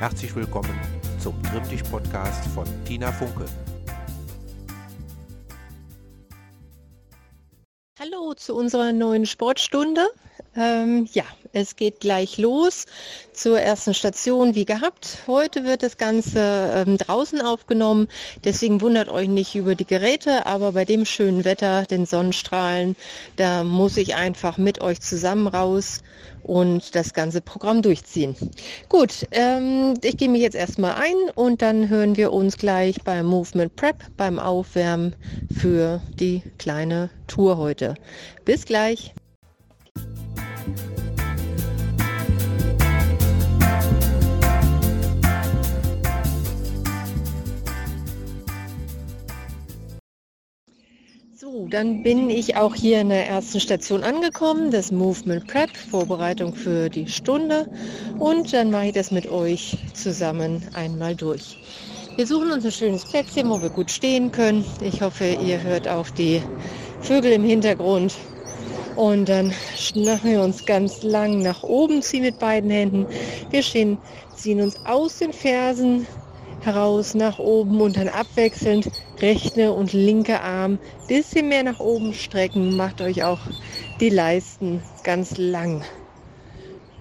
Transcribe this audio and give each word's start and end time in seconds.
Herzlich 0.00 0.34
willkommen 0.34 0.76
zum 1.20 1.40
Trimmdich-Podcast 1.44 2.46
von 2.48 2.66
Tina 2.84 3.12
Funke. 3.12 3.46
Hallo 8.00 8.34
zu 8.34 8.56
unserer 8.56 8.92
neuen 8.92 9.24
Sportstunde. 9.24 10.04
Ähm, 10.56 11.08
ja, 11.12 11.24
es 11.52 11.76
geht 11.76 12.00
gleich 12.00 12.38
los 12.38 12.86
zur 13.32 13.60
ersten 13.60 13.92
Station 13.92 14.54
wie 14.54 14.64
gehabt. 14.64 15.18
Heute 15.26 15.64
wird 15.64 15.82
das 15.82 15.96
Ganze 15.96 16.84
ähm, 16.86 16.96
draußen 16.96 17.40
aufgenommen, 17.40 18.08
deswegen 18.44 18.80
wundert 18.80 19.08
euch 19.08 19.28
nicht 19.28 19.54
über 19.56 19.74
die 19.74 19.86
Geräte, 19.86 20.46
aber 20.46 20.72
bei 20.72 20.84
dem 20.84 21.04
schönen 21.04 21.44
Wetter, 21.44 21.84
den 21.84 22.06
Sonnenstrahlen, 22.06 22.94
da 23.36 23.64
muss 23.64 23.96
ich 23.96 24.14
einfach 24.14 24.56
mit 24.56 24.80
euch 24.80 25.00
zusammen 25.00 25.48
raus 25.48 26.02
und 26.44 26.94
das 26.94 27.14
ganze 27.14 27.40
Programm 27.40 27.82
durchziehen. 27.82 28.36
Gut, 28.88 29.26
ähm, 29.32 29.94
ich 30.02 30.16
gehe 30.16 30.28
mich 30.28 30.42
jetzt 30.42 30.56
erstmal 30.56 30.94
ein 30.94 31.30
und 31.34 31.62
dann 31.62 31.88
hören 31.88 32.16
wir 32.16 32.32
uns 32.32 32.58
gleich 32.58 33.02
beim 33.02 33.26
Movement 33.26 33.74
Prep, 33.74 33.96
beim 34.16 34.38
Aufwärmen 34.38 35.16
für 35.58 36.00
die 36.20 36.42
kleine 36.58 37.10
Tour 37.26 37.56
heute. 37.56 37.94
Bis 38.44 38.66
gleich. 38.66 39.14
So, 51.36 51.66
dann 51.68 52.02
bin 52.02 52.30
ich 52.30 52.56
auch 52.56 52.74
hier 52.74 53.00
in 53.00 53.10
der 53.10 53.28
ersten 53.28 53.60
Station 53.60 54.02
angekommen, 54.02 54.70
das 54.70 54.90
Movement 54.90 55.46
Prep, 55.46 55.76
Vorbereitung 55.76 56.54
für 56.54 56.88
die 56.88 57.06
Stunde. 57.06 57.70
Und 58.18 58.52
dann 58.54 58.70
mache 58.70 58.86
ich 58.86 58.92
das 58.92 59.10
mit 59.10 59.30
euch 59.30 59.76
zusammen 59.92 60.62
einmal 60.72 61.14
durch. 61.14 61.58
Wir 62.16 62.26
suchen 62.26 62.52
uns 62.52 62.64
ein 62.64 62.72
schönes 62.72 63.04
Plätzchen, 63.04 63.50
wo 63.50 63.60
wir 63.60 63.70
gut 63.70 63.90
stehen 63.90 64.32
können. 64.32 64.64
Ich 64.80 65.02
hoffe, 65.02 65.36
ihr 65.44 65.62
hört 65.62 65.86
auf 65.86 66.12
die 66.12 66.40
Vögel 67.00 67.32
im 67.32 67.44
Hintergrund. 67.44 68.14
Und 68.96 69.28
dann 69.28 69.52
schnappen 69.76 70.30
wir 70.30 70.40
uns 70.42 70.64
ganz 70.64 71.02
lang 71.02 71.42
nach 71.42 71.62
oben, 71.62 72.00
ziehen 72.00 72.22
mit 72.22 72.38
beiden 72.38 72.70
Händen. 72.70 73.06
Wir 73.50 73.62
stehen, 73.62 73.98
ziehen 74.34 74.60
uns 74.60 74.76
aus 74.86 75.18
den 75.18 75.32
Fersen 75.32 76.06
heraus 76.60 77.14
nach 77.14 77.38
oben 77.38 77.80
und 77.80 77.96
dann 77.96 78.08
abwechselnd 78.08 78.90
rechte 79.20 79.72
und 79.72 79.92
linke 79.92 80.40
Arm 80.40 80.78
bisschen 81.08 81.48
mehr 81.48 81.62
nach 81.62 81.80
oben 81.80 82.14
strecken. 82.14 82.76
Macht 82.76 83.00
euch 83.00 83.24
auch 83.24 83.40
die 84.00 84.10
Leisten 84.10 84.82
ganz 85.02 85.36
lang. 85.36 85.84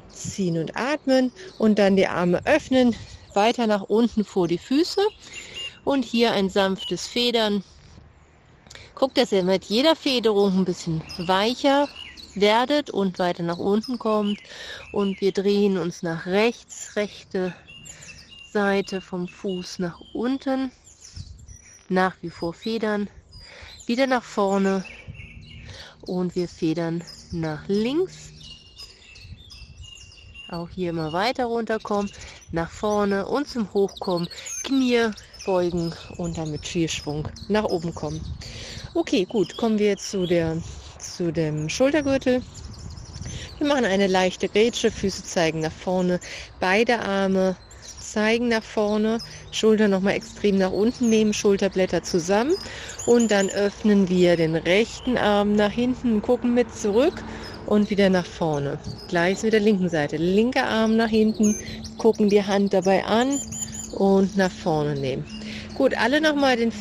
Ziehen 0.10 0.58
und 0.58 0.76
atmen 0.76 1.32
und 1.58 1.80
dann 1.80 1.96
die 1.96 2.08
Arme 2.08 2.42
öffnen, 2.46 2.96
weiter 3.34 3.68
nach 3.68 3.84
unten 3.84 4.24
vor 4.24 4.48
die 4.48 4.58
Füße 4.58 5.02
und 5.84 6.06
hier 6.06 6.34
ein 6.34 6.50
sanftes 6.50 7.08
Federn. 7.08 7.64
Guckt, 9.04 9.18
dass 9.18 9.34
ihr 9.34 9.44
mit 9.44 9.66
jeder 9.66 9.98
Federung 9.98 10.60
ein 10.60 10.64
bisschen 10.64 11.04
weicher 11.18 11.90
werdet 12.36 12.90
und 12.90 13.20
weiter 13.20 13.44
nach 13.44 13.58
unten 13.58 14.00
kommt. 14.00 14.40
Und 14.94 15.20
wir 15.20 15.34
drehen 15.34 15.78
uns 15.78 16.04
nach 16.04 16.26
rechts, 16.26 16.96
rechte 16.96 17.54
Seite 18.54 19.02
vom 19.02 19.28
Fuß 19.28 19.80
nach 19.80 20.00
unten, 20.14 20.72
nach 21.90 22.16
wie 22.22 22.30
vor 22.30 22.54
federn, 22.54 23.10
wieder 23.88 24.08
nach 24.08 24.24
vorne. 24.24 24.86
Und 26.04 26.38
wir 26.38 26.48
federn 26.48 27.04
nach 27.34 27.68
links. 27.68 28.32
Auch 30.48 30.70
hier 30.70 30.92
immer 30.92 31.12
weiter 31.12 31.48
runterkommen, 31.48 32.10
nach 32.54 32.72
vorne 32.72 33.26
und 33.26 33.50
zum 33.50 33.74
Hochkommen, 33.74 34.30
Knie 34.64 35.10
beugen 35.46 35.94
und 36.16 36.38
dann 36.38 36.52
mit 36.52 36.66
Schierschwung 36.66 37.28
nach 37.50 37.66
oben 37.66 37.94
kommen. 37.94 38.22
Okay, 38.96 39.26
gut, 39.26 39.56
kommen 39.56 39.78
wir 39.80 39.88
jetzt 39.88 40.10
zu, 40.10 40.26
der, 40.26 40.64
zu 40.98 41.32
dem 41.32 41.70
Schultergürtel. 41.70 42.44
Wir 43.58 43.68
machen 43.68 43.86
eine 43.86 44.08
leichte 44.08 44.50
Grätsche, 44.50 44.92
Füße 44.92 45.24
zeigen 45.24 45.62
nach 45.62 45.72
vorne, 45.72 46.20
beide 46.60 47.00
Arme 47.00 47.58
zeigen 48.00 48.50
nach 48.50 48.64
vorne, 48.64 49.22
Schulter 49.52 49.88
nochmal 49.88 50.14
extrem 50.16 50.58
nach 50.58 50.72
unten 50.72 51.10
nehmen, 51.10 51.34
Schulterblätter 51.34 52.04
zusammen 52.04 52.56
und 53.06 53.30
dann 53.32 53.50
öffnen 53.50 54.10
wir 54.10 54.36
den 54.38 54.56
rechten 54.56 55.18
Arm 55.18 55.54
nach 55.54 55.72
hinten, 55.72 56.22
gucken 56.22 56.54
mit 56.54 56.72
zurück 56.72 57.24
und 57.66 57.90
wieder 57.90 58.10
nach 58.10 58.26
vorne. 58.26 58.82
Gleich 59.08 59.42
mit 59.44 59.54
der 59.54 59.60
linken 59.62 59.90
Seite. 59.90 60.18
Linker 60.18 60.68
Arm 60.68 60.96
nach 60.98 61.10
hinten, 61.10 61.56
gucken 61.98 62.30
die 62.30 62.44
Hand 62.44 62.74
dabei 62.74 63.06
an 63.06 63.42
und 63.90 64.36
nach 64.36 64.52
vorne 64.52 64.96
nehmen. 64.96 65.33
Gut, 65.76 65.98
alle 65.98 66.22
nochmal 66.22 66.56
den, 66.56 66.72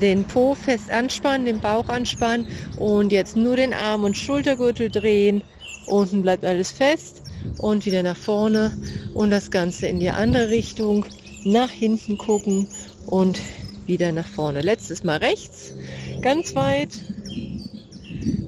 den 0.00 0.24
Po 0.24 0.54
fest 0.54 0.90
anspannen, 0.90 1.46
den 1.46 1.60
Bauch 1.60 1.88
anspannen 1.88 2.46
und 2.76 3.12
jetzt 3.12 3.36
nur 3.36 3.56
den 3.56 3.72
Arm 3.72 4.04
und 4.04 4.16
Schultergürtel 4.16 4.90
drehen. 4.90 5.42
Unten 5.86 6.22
bleibt 6.22 6.44
alles 6.44 6.70
fest 6.72 7.22
und 7.58 7.86
wieder 7.86 8.02
nach 8.02 8.16
vorne 8.16 8.76
und 9.14 9.30
das 9.30 9.50
Ganze 9.50 9.86
in 9.86 10.00
die 10.00 10.10
andere 10.10 10.48
Richtung, 10.48 11.04
nach 11.44 11.70
hinten 11.70 12.18
gucken 12.18 12.68
und 13.06 13.40
wieder 13.86 14.12
nach 14.12 14.26
vorne. 14.26 14.60
Letztes 14.60 15.02
Mal 15.04 15.18
rechts, 15.18 15.72
ganz 16.20 16.54
weit 16.54 16.90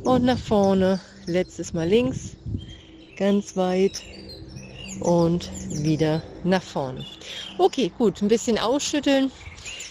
und 0.05 0.25
nach 0.25 0.39
vorne. 0.39 1.01
Letztes 1.27 1.73
Mal 1.73 1.89
links, 1.89 2.37
ganz 3.17 3.57
weit 3.57 4.03
und 5.01 5.51
wieder 5.71 6.23
nach 6.45 6.63
vorne. 6.63 7.05
Okay, 7.59 7.91
gut, 7.97 8.21
ein 8.23 8.29
bisschen 8.29 8.59
ausschütteln. 8.59 9.31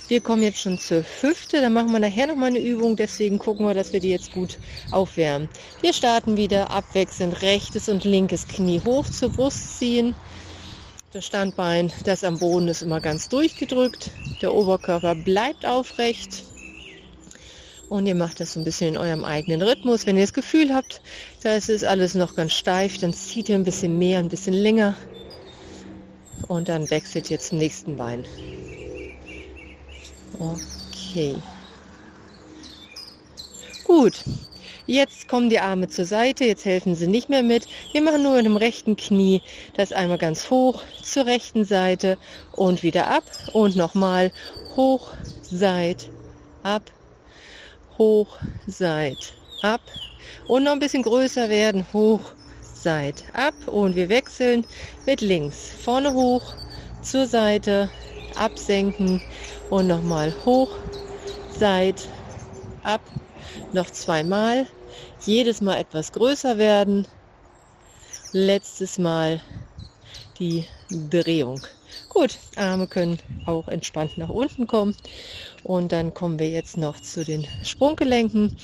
Wir 0.09 0.19
kommen 0.19 0.43
jetzt 0.43 0.59
schon 0.59 0.77
zur 0.77 1.03
Hüfte, 1.21 1.61
dann 1.61 1.73
machen 1.73 1.91
wir 1.91 1.99
nachher 1.99 2.27
noch 2.27 2.35
mal 2.35 2.47
eine 2.47 2.59
Übung, 2.59 2.97
deswegen 2.97 3.39
gucken 3.39 3.65
wir, 3.65 3.73
dass 3.73 3.93
wir 3.93 4.01
die 4.01 4.09
jetzt 4.09 4.33
gut 4.33 4.57
aufwärmen. 4.91 5.47
Wir 5.81 5.93
starten 5.93 6.35
wieder 6.35 6.71
abwechselnd 6.71 7.41
rechtes 7.41 7.87
und 7.87 8.03
linkes 8.03 8.47
Knie 8.47 8.81
hoch 8.83 9.05
zur 9.05 9.29
Brust 9.29 9.79
ziehen. 9.79 10.13
Das 11.13 11.25
Standbein, 11.25 11.93
das 12.05 12.23
am 12.23 12.39
Boden 12.39 12.67
ist 12.67 12.81
immer 12.81 12.99
ganz 12.99 13.29
durchgedrückt. 13.29 14.11
Der 14.41 14.53
Oberkörper 14.53 15.15
bleibt 15.15 15.65
aufrecht. 15.65 16.43
Und 17.87 18.07
ihr 18.07 18.15
macht 18.15 18.39
das 18.39 18.53
so 18.53 18.59
ein 18.59 18.63
bisschen 18.63 18.89
in 18.89 18.97
eurem 18.97 19.23
eigenen 19.23 19.61
Rhythmus. 19.61 20.05
Wenn 20.05 20.17
ihr 20.17 20.23
das 20.23 20.33
Gefühl 20.33 20.73
habt, 20.73 21.01
da 21.43 21.55
ist 21.55 21.83
alles 21.85 22.15
noch 22.15 22.35
ganz 22.35 22.53
steif, 22.53 22.97
dann 22.97 23.13
zieht 23.13 23.47
ihr 23.47 23.55
ein 23.55 23.63
bisschen 23.63 23.99
mehr, 23.99 24.19
ein 24.19 24.29
bisschen 24.29 24.55
länger. 24.55 24.95
Und 26.47 26.67
dann 26.67 26.89
wechselt 26.89 27.29
ihr 27.29 27.39
zum 27.39 27.59
nächsten 27.59 27.95
Bein. 27.95 28.25
Okay. 30.39 31.35
Gut. 33.83 34.23
Jetzt 34.85 35.29
kommen 35.29 35.49
die 35.49 35.59
Arme 35.59 35.87
zur 35.87 36.03
Seite, 36.03 36.43
jetzt 36.43 36.65
helfen 36.65 36.95
sie 36.95 37.07
nicht 37.07 37.29
mehr 37.29 37.43
mit. 37.43 37.67
Wir 37.93 38.01
machen 38.01 38.21
nur 38.21 38.35
mit 38.35 38.45
dem 38.45 38.57
rechten 38.57 38.97
Knie 38.97 39.41
das 39.77 39.93
einmal 39.93 40.17
ganz 40.17 40.49
hoch 40.49 40.83
zur 41.01 41.25
rechten 41.25 41.63
Seite 41.63 42.17
und 42.51 42.83
wieder 42.83 43.07
ab 43.07 43.23
und 43.53 43.77
nochmal 43.77 44.33
hoch, 44.75 45.13
seit, 45.41 46.09
ab, 46.63 46.91
hoch, 47.97 48.37
seit, 48.67 49.35
ab 49.61 49.81
und 50.47 50.63
noch 50.63 50.73
ein 50.73 50.79
bisschen 50.79 51.03
größer 51.03 51.49
werden, 51.49 51.85
hoch, 51.93 52.33
seit, 52.73 53.23
ab 53.33 53.55
und 53.67 53.95
wir 53.95 54.09
wechseln 54.09 54.65
mit 55.05 55.21
links, 55.21 55.71
vorne 55.79 56.13
hoch, 56.13 56.55
zur 57.01 57.25
Seite, 57.25 57.89
absenken 58.37 59.21
und 59.69 59.87
nochmal 59.87 60.33
hoch, 60.45 60.69
seit, 61.57 62.07
ab, 62.83 63.01
noch 63.71 63.89
zweimal, 63.89 64.67
jedes 65.25 65.61
Mal 65.61 65.77
etwas 65.77 66.11
größer 66.11 66.57
werden, 66.57 67.07
letztes 68.31 68.97
Mal 68.97 69.41
die 70.39 70.65
Drehung. 70.89 71.61
Gut, 72.09 72.37
Arme 72.55 72.87
können 72.87 73.19
auch 73.45 73.67
entspannt 73.67 74.17
nach 74.17 74.29
unten 74.29 74.67
kommen. 74.67 74.95
Und 75.63 75.91
dann 75.91 76.13
kommen 76.13 76.39
wir 76.39 76.49
jetzt 76.49 76.77
noch 76.77 76.99
zu 76.99 77.23
den 77.23 77.47
Sprunggelenken. 77.63 78.57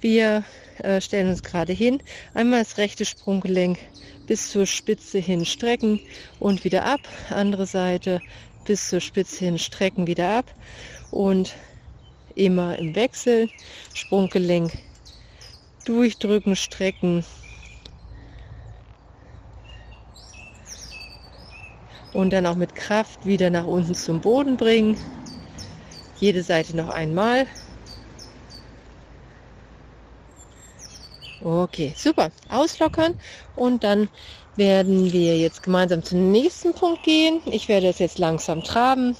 Wir 0.00 0.44
äh, 0.78 1.00
stellen 1.00 1.28
uns 1.28 1.42
gerade 1.42 1.72
hin. 1.72 2.02
Einmal 2.34 2.60
das 2.60 2.78
rechte 2.78 3.04
Sprunggelenk 3.04 3.78
bis 4.26 4.50
zur 4.50 4.66
Spitze 4.66 5.18
hin 5.18 5.44
strecken 5.44 6.00
und 6.40 6.64
wieder 6.64 6.84
ab. 6.84 7.00
Andere 7.30 7.66
Seite 7.66 8.20
bis 8.66 8.88
zur 8.88 9.00
Spitze 9.00 9.44
hin 9.44 9.58
strecken 9.58 10.06
wieder 10.06 10.38
ab 10.38 10.54
und 11.10 11.54
immer 12.34 12.78
im 12.78 12.94
Wechsel 12.94 13.48
Sprunggelenk 13.94 14.72
durchdrücken, 15.84 16.56
strecken 16.56 17.24
und 22.12 22.30
dann 22.30 22.46
auch 22.46 22.56
mit 22.56 22.74
Kraft 22.74 23.24
wieder 23.24 23.50
nach 23.50 23.66
unten 23.66 23.94
zum 23.94 24.20
Boden 24.20 24.56
bringen. 24.56 24.98
Jede 26.18 26.42
Seite 26.42 26.76
noch 26.76 26.88
einmal. 26.88 27.46
Okay, 31.40 31.94
super. 31.96 32.30
Auslockern 32.48 33.14
und 33.54 33.84
dann 33.84 34.08
werden 34.56 35.12
wir 35.12 35.38
jetzt 35.38 35.62
gemeinsam 35.62 36.02
zum 36.02 36.30
nächsten 36.32 36.72
Punkt 36.72 37.02
gehen. 37.02 37.40
Ich 37.46 37.68
werde 37.68 37.88
es 37.88 37.98
jetzt 37.98 38.18
langsam 38.18 38.62
traben, 38.62 39.16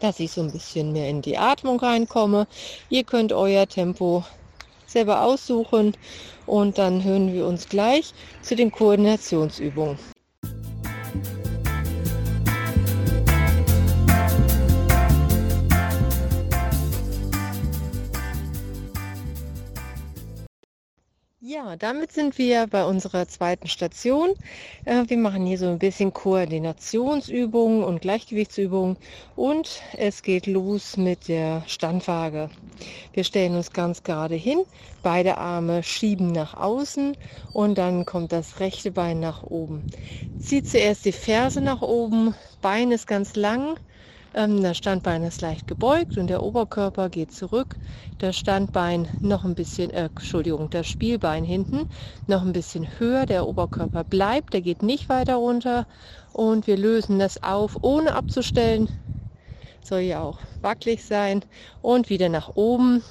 dass 0.00 0.20
ich 0.20 0.32
so 0.32 0.42
ein 0.42 0.52
bisschen 0.52 0.92
mehr 0.92 1.08
in 1.08 1.22
die 1.22 1.38
Atmung 1.38 1.80
reinkomme. 1.80 2.46
Ihr 2.90 3.04
könnt 3.04 3.32
euer 3.32 3.66
Tempo 3.66 4.24
selber 4.86 5.22
aussuchen 5.22 5.96
und 6.46 6.78
dann 6.78 7.02
hören 7.02 7.32
wir 7.32 7.46
uns 7.46 7.68
gleich 7.68 8.12
zu 8.42 8.54
den 8.54 8.70
Koordinationsübungen. 8.70 9.98
Damit 21.74 22.12
sind 22.12 22.38
wir 22.38 22.68
bei 22.68 22.84
unserer 22.84 23.26
zweiten 23.26 23.66
Station. 23.66 24.34
Äh, 24.84 25.02
wir 25.08 25.16
machen 25.16 25.44
hier 25.46 25.58
so 25.58 25.66
ein 25.66 25.80
bisschen 25.80 26.12
Koordinationsübungen 26.12 27.82
und 27.82 28.00
Gleichgewichtsübungen 28.00 28.96
und 29.34 29.82
es 29.96 30.22
geht 30.22 30.46
los 30.46 30.96
mit 30.96 31.26
der 31.26 31.64
Standwaage. 31.66 32.50
Wir 33.12 33.24
stellen 33.24 33.56
uns 33.56 33.72
ganz 33.72 34.04
gerade 34.04 34.36
hin, 34.36 34.60
beide 35.02 35.38
Arme 35.38 35.82
schieben 35.82 36.30
nach 36.30 36.54
außen 36.54 37.16
und 37.52 37.78
dann 37.78 38.04
kommt 38.04 38.30
das 38.30 38.60
rechte 38.60 38.92
Bein 38.92 39.18
nach 39.18 39.42
oben. 39.42 39.82
Zieht 40.38 40.68
zuerst 40.68 41.04
die 41.04 41.12
Ferse 41.12 41.60
nach 41.60 41.82
oben, 41.82 42.34
Bein 42.62 42.92
ist 42.92 43.08
ganz 43.08 43.34
lang, 43.34 43.76
das 44.36 44.76
Standbein 44.76 45.22
ist 45.22 45.40
leicht 45.40 45.66
gebeugt 45.66 46.18
und 46.18 46.26
der 46.26 46.42
Oberkörper 46.42 47.08
geht 47.08 47.32
zurück. 47.32 47.76
Das 48.18 48.36
Standbein 48.36 49.08
noch 49.22 49.44
ein 49.44 49.54
bisschen, 49.54 49.90
äh, 49.90 50.10
Entschuldigung, 50.14 50.68
das 50.68 50.86
Spielbein 50.86 51.42
hinten 51.42 51.88
noch 52.26 52.42
ein 52.42 52.52
bisschen 52.52 52.86
höher. 52.98 53.24
Der 53.24 53.46
Oberkörper 53.46 54.04
bleibt, 54.04 54.52
der 54.52 54.60
geht 54.60 54.82
nicht 54.82 55.08
weiter 55.08 55.36
runter. 55.36 55.86
Und 56.34 56.66
wir 56.66 56.76
lösen 56.76 57.18
das 57.18 57.42
auf, 57.42 57.78
ohne 57.80 58.12
abzustellen. 58.12 58.90
Soll 59.82 60.00
ja 60.00 60.20
auch 60.20 60.38
wackelig 60.60 61.02
sein. 61.02 61.42
Und 61.80 62.10
wieder 62.10 62.28
nach 62.28 62.56
oben. 62.56 63.02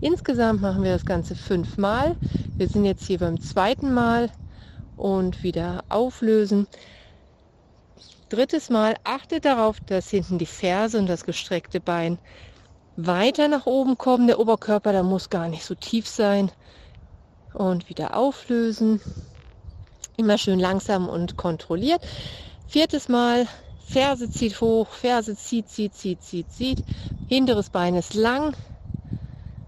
Insgesamt 0.00 0.60
machen 0.60 0.82
wir 0.82 0.92
das 0.92 1.04
Ganze 1.04 1.36
fünfmal. 1.36 2.16
Wir 2.56 2.66
sind 2.66 2.84
jetzt 2.84 3.06
hier 3.06 3.20
beim 3.20 3.40
zweiten 3.40 3.94
Mal 3.94 4.28
und 4.96 5.44
wieder 5.44 5.84
auflösen. 5.88 6.66
Drittes 8.34 8.68
Mal, 8.68 8.96
achtet 9.04 9.44
darauf, 9.44 9.78
dass 9.86 10.10
hinten 10.10 10.38
die 10.38 10.46
Ferse 10.46 10.98
und 10.98 11.06
das 11.06 11.24
gestreckte 11.24 11.78
Bein 11.78 12.18
weiter 12.96 13.46
nach 13.46 13.66
oben 13.66 13.96
kommen. 13.96 14.26
Der 14.26 14.40
Oberkörper, 14.40 14.90
der 14.90 15.04
muss 15.04 15.30
gar 15.30 15.46
nicht 15.46 15.64
so 15.64 15.76
tief 15.76 16.08
sein. 16.08 16.50
Und 17.52 17.88
wieder 17.88 18.16
auflösen. 18.16 19.00
Immer 20.16 20.36
schön 20.36 20.58
langsam 20.58 21.08
und 21.08 21.36
kontrolliert. 21.36 22.04
Viertes 22.66 23.08
Mal, 23.08 23.46
Ferse 23.86 24.28
zieht 24.28 24.60
hoch, 24.60 24.88
Ferse 24.88 25.36
zieht, 25.36 25.68
zieht, 25.68 25.94
zieht, 25.94 26.20
zieht, 26.20 26.50
zieht. 26.50 26.84
Hinteres 27.26 27.70
Bein 27.70 27.94
ist 27.94 28.14
lang 28.14 28.56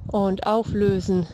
und 0.08 0.44
auflösen. 0.44 1.28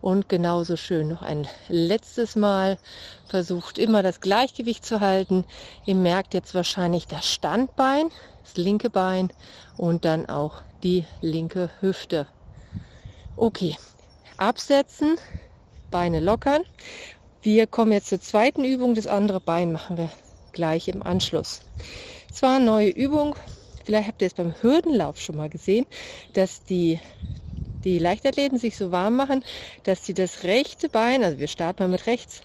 Und 0.00 0.28
genauso 0.28 0.76
schön 0.76 1.08
noch 1.08 1.22
ein 1.22 1.46
letztes 1.68 2.36
Mal. 2.36 2.78
Versucht 3.26 3.78
immer 3.78 4.02
das 4.02 4.20
Gleichgewicht 4.20 4.84
zu 4.84 5.00
halten. 5.00 5.44
Ihr 5.86 5.94
merkt 5.94 6.34
jetzt 6.34 6.54
wahrscheinlich 6.54 7.06
das 7.06 7.30
Standbein, 7.30 8.10
das 8.42 8.56
linke 8.56 8.90
Bein 8.90 9.32
und 9.76 10.04
dann 10.04 10.28
auch 10.28 10.62
die 10.82 11.04
linke 11.20 11.70
Hüfte. 11.80 12.26
Okay, 13.36 13.76
absetzen, 14.36 15.16
Beine 15.90 16.20
lockern. 16.20 16.62
Wir 17.42 17.66
kommen 17.66 17.92
jetzt 17.92 18.08
zur 18.08 18.20
zweiten 18.20 18.64
Übung. 18.64 18.94
Das 18.94 19.06
andere 19.06 19.40
Bein 19.40 19.72
machen 19.72 19.96
wir 19.96 20.10
gleich 20.52 20.88
im 20.88 21.02
Anschluss. 21.02 21.62
Zwar 22.32 22.58
neue 22.58 22.88
Übung. 22.88 23.36
Vielleicht 23.84 24.08
habt 24.08 24.22
ihr 24.22 24.26
es 24.28 24.34
beim 24.34 24.54
Hürdenlauf 24.62 25.20
schon 25.20 25.36
mal 25.36 25.50
gesehen, 25.50 25.86
dass 26.32 26.64
die 26.64 26.98
die 27.84 27.98
Leichtathleten 27.98 28.58
sich 28.58 28.76
so 28.76 28.90
warm 28.90 29.16
machen, 29.16 29.44
dass 29.84 30.04
sie 30.04 30.14
das 30.14 30.44
rechte 30.44 30.88
Bein, 30.88 31.22
also 31.22 31.38
wir 31.38 31.48
starten 31.48 31.82
mal 31.84 31.88
mit 31.88 32.06
rechts, 32.06 32.42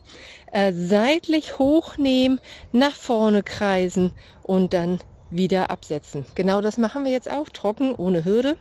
äh, 0.51 0.74
seitlich 0.74 1.57
hochnehmen, 1.57 2.39
nach 2.71 2.95
vorne 2.95 3.44
kreisen 3.44 4.12
und 4.44 4.74
dann 4.74 5.00
wieder 5.31 5.69
absetzen. 5.69 6.25
Genau 6.36 6.62
das 6.62 6.77
machen 6.77 7.06
wir 7.06 7.12
jetzt 7.12 7.30
auch, 7.30 7.50
trocken, 7.50 7.94
ohne 7.95 8.25
Hürde. 8.25 8.57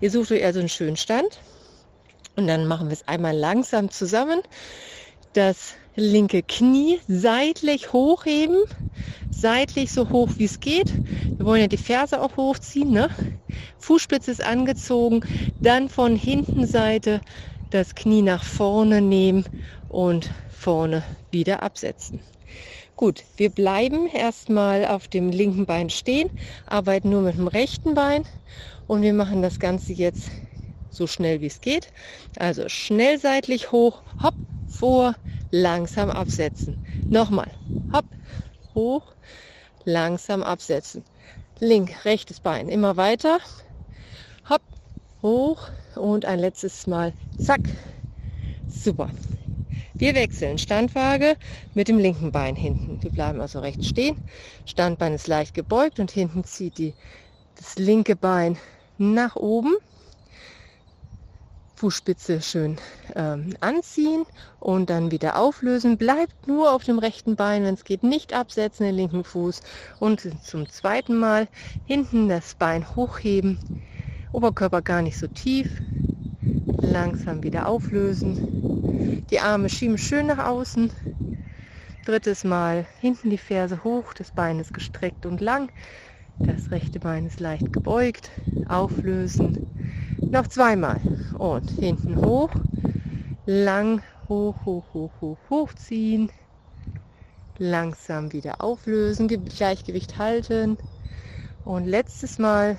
Ihr 0.00 0.10
sucht 0.10 0.32
euch 0.32 0.44
also 0.44 0.60
einen 0.60 0.68
schönen 0.68 0.96
Stand 0.96 1.40
und 2.36 2.46
dann 2.46 2.66
machen 2.66 2.88
wir 2.88 2.94
es 2.94 3.08
einmal 3.08 3.36
langsam 3.36 3.90
zusammen. 3.90 4.40
Das 5.32 5.74
linke 5.96 6.42
Knie 6.42 7.00
seitlich 7.06 7.92
hochheben, 7.92 8.62
seitlich 9.30 9.92
so 9.92 10.08
hoch 10.10 10.30
wie 10.38 10.44
es 10.44 10.60
geht. 10.60 10.92
Wir 11.36 11.46
wollen 11.46 11.62
ja 11.62 11.66
die 11.66 11.76
Ferse 11.76 12.20
auch 12.20 12.36
hochziehen. 12.36 12.90
Ne? 12.90 13.10
Fußspitze 13.78 14.30
ist 14.30 14.44
angezogen, 14.44 15.24
dann 15.60 15.88
von 15.88 16.16
hinten 16.16 16.66
Seite 16.66 17.20
das 17.70 17.94
Knie 17.94 18.22
nach 18.22 18.44
vorne 18.44 19.00
nehmen 19.00 19.44
und 19.88 20.30
vorne 20.50 21.02
wieder 21.30 21.62
absetzen. 21.62 22.20
Gut, 22.96 23.24
wir 23.36 23.50
bleiben 23.50 24.06
erstmal 24.06 24.86
auf 24.86 25.08
dem 25.08 25.30
linken 25.30 25.66
Bein 25.66 25.90
stehen, 25.90 26.30
arbeiten 26.66 27.10
nur 27.10 27.22
mit 27.22 27.36
dem 27.36 27.48
rechten 27.48 27.94
Bein 27.94 28.24
und 28.86 29.02
wir 29.02 29.14
machen 29.14 29.42
das 29.42 29.58
Ganze 29.58 29.92
jetzt 29.92 30.30
so 30.90 31.06
schnell 31.06 31.40
wie 31.40 31.46
es 31.46 31.60
geht. 31.60 31.88
Also 32.38 32.68
schnell 32.68 33.18
seitlich 33.18 33.72
hoch, 33.72 34.02
hopp, 34.22 34.34
vor, 34.72 35.14
langsam 35.50 36.10
absetzen. 36.10 36.84
Nochmal. 37.08 37.50
Hopp, 37.92 38.06
hoch, 38.74 39.12
langsam 39.84 40.42
absetzen. 40.42 41.04
Link, 41.60 42.04
rechtes 42.04 42.40
Bein. 42.40 42.68
Immer 42.68 42.96
weiter. 42.96 43.38
Hopp, 44.48 44.62
hoch 45.22 45.68
und 45.94 46.24
ein 46.24 46.38
letztes 46.38 46.86
Mal. 46.86 47.12
Zack. 47.38 47.60
Super. 48.68 49.10
Wir 49.94 50.14
wechseln 50.14 50.58
Standwaage 50.58 51.36
mit 51.74 51.86
dem 51.86 51.98
linken 51.98 52.32
Bein 52.32 52.56
hinten. 52.56 53.00
Wir 53.02 53.10
bleiben 53.10 53.40
also 53.40 53.60
rechts 53.60 53.86
stehen. 53.86 54.16
Standbein 54.66 55.14
ist 55.14 55.28
leicht 55.28 55.54
gebeugt 55.54 56.00
und 56.00 56.10
hinten 56.10 56.44
zieht 56.44 56.78
die, 56.78 56.94
das 57.56 57.76
linke 57.76 58.16
Bein 58.16 58.56
nach 58.98 59.36
oben. 59.36 59.76
Fußspitze 61.82 62.40
schön 62.40 62.76
ähm, 63.16 63.56
anziehen 63.58 64.24
und 64.60 64.88
dann 64.88 65.10
wieder 65.10 65.36
auflösen. 65.36 65.98
Bleibt 65.98 66.46
nur 66.46 66.72
auf 66.72 66.84
dem 66.84 67.00
rechten 67.00 67.34
Bein, 67.34 67.64
wenn 67.64 67.74
es 67.74 67.82
geht, 67.82 68.04
nicht 68.04 68.34
absetzen 68.34 68.86
den 68.86 68.94
linken 68.94 69.24
Fuß 69.24 69.62
und 69.98 70.28
zum 70.44 70.68
zweiten 70.68 71.16
Mal 71.16 71.48
hinten 71.84 72.28
das 72.28 72.54
Bein 72.54 72.94
hochheben, 72.94 73.58
Oberkörper 74.30 74.80
gar 74.80 75.02
nicht 75.02 75.18
so 75.18 75.26
tief, 75.26 75.82
langsam 76.80 77.42
wieder 77.42 77.66
auflösen. 77.66 79.26
Die 79.28 79.40
Arme 79.40 79.68
schieben 79.68 79.98
schön 79.98 80.28
nach 80.28 80.46
außen. 80.46 80.92
Drittes 82.04 82.44
Mal 82.44 82.86
hinten 83.00 83.28
die 83.28 83.38
Ferse 83.38 83.82
hoch, 83.82 84.14
das 84.14 84.30
Bein 84.30 84.60
ist 84.60 84.72
gestreckt 84.72 85.26
und 85.26 85.40
lang. 85.40 85.72
Das 86.38 86.70
rechte 86.70 87.00
Bein 87.00 87.26
ist 87.26 87.40
leicht 87.40 87.72
gebeugt. 87.72 88.30
Auflösen. 88.68 89.66
Noch 90.30 90.46
zweimal. 90.46 91.00
Und 91.38 91.70
hinten 91.70 92.16
hoch. 92.24 92.50
Lang 93.46 94.02
hoch, 94.28 94.54
hoch, 94.64 94.84
hoch, 94.94 95.10
hoch, 95.20 95.38
hochziehen. 95.50 96.30
Langsam 97.58 98.32
wieder 98.32 98.62
auflösen. 98.62 99.28
Gleichgewicht 99.28 100.18
halten. 100.18 100.78
Und 101.64 101.86
letztes 101.86 102.38
Mal. 102.38 102.78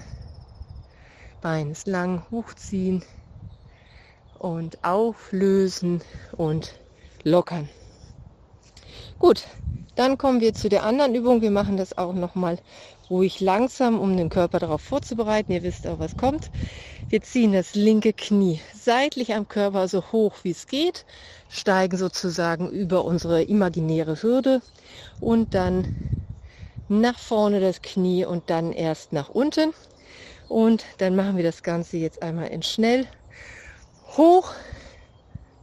Bein 1.42 1.72
ist 1.72 1.88
lang, 1.88 2.24
hochziehen. 2.32 3.04
Und 4.40 4.84
auflösen 4.84 6.02
und 6.38 6.80
lockern. 7.24 7.70
Gut, 9.20 9.46
dann 9.96 10.18
kommen 10.18 10.42
wir 10.42 10.54
zu 10.54 10.70
der 10.70 10.84
anderen 10.84 11.16
Übung. 11.16 11.42
Wir 11.42 11.52
machen 11.52 11.78
das 11.78 11.98
auch 11.98 12.14
nochmal 12.14 12.58
ruhig 13.14 13.40
langsam, 13.42 14.00
um 14.00 14.18
den 14.18 14.30
Körper 14.30 14.58
darauf 14.58 14.82
vorzubereiten. 14.82 15.52
Ihr 15.52 15.62
wisst 15.62 15.86
auch, 15.86 16.00
was 16.00 16.18
kommt. 16.18 16.50
Wir 17.10 17.22
ziehen 17.22 17.54
das 17.54 17.76
linke 17.76 18.12
Knie 18.12 18.60
seitlich 18.74 19.36
am 19.36 19.48
Körper 19.48 19.88
so 19.88 20.12
hoch 20.12 20.34
wie 20.42 20.50
es 20.50 20.66
geht, 20.66 21.06
steigen 21.48 21.96
sozusagen 21.96 22.70
über 22.72 23.06
unsere 23.06 23.44
imaginäre 23.44 24.22
Hürde 24.24 24.62
und 25.20 25.54
dann 25.54 25.88
nach 26.88 27.20
vorne 27.20 27.60
das 27.60 27.84
Knie 27.84 28.26
und 28.26 28.50
dann 28.50 28.74
erst 28.74 29.14
nach 29.14 29.30
unten. 29.30 29.74
Und 30.50 30.84
dann 30.98 31.16
machen 31.16 31.38
wir 31.38 31.44
das 31.44 31.62
Ganze 31.62 31.98
jetzt 31.98 32.24
einmal 32.24 32.48
in 32.48 32.64
schnell. 32.64 33.08
Hoch, 34.18 34.54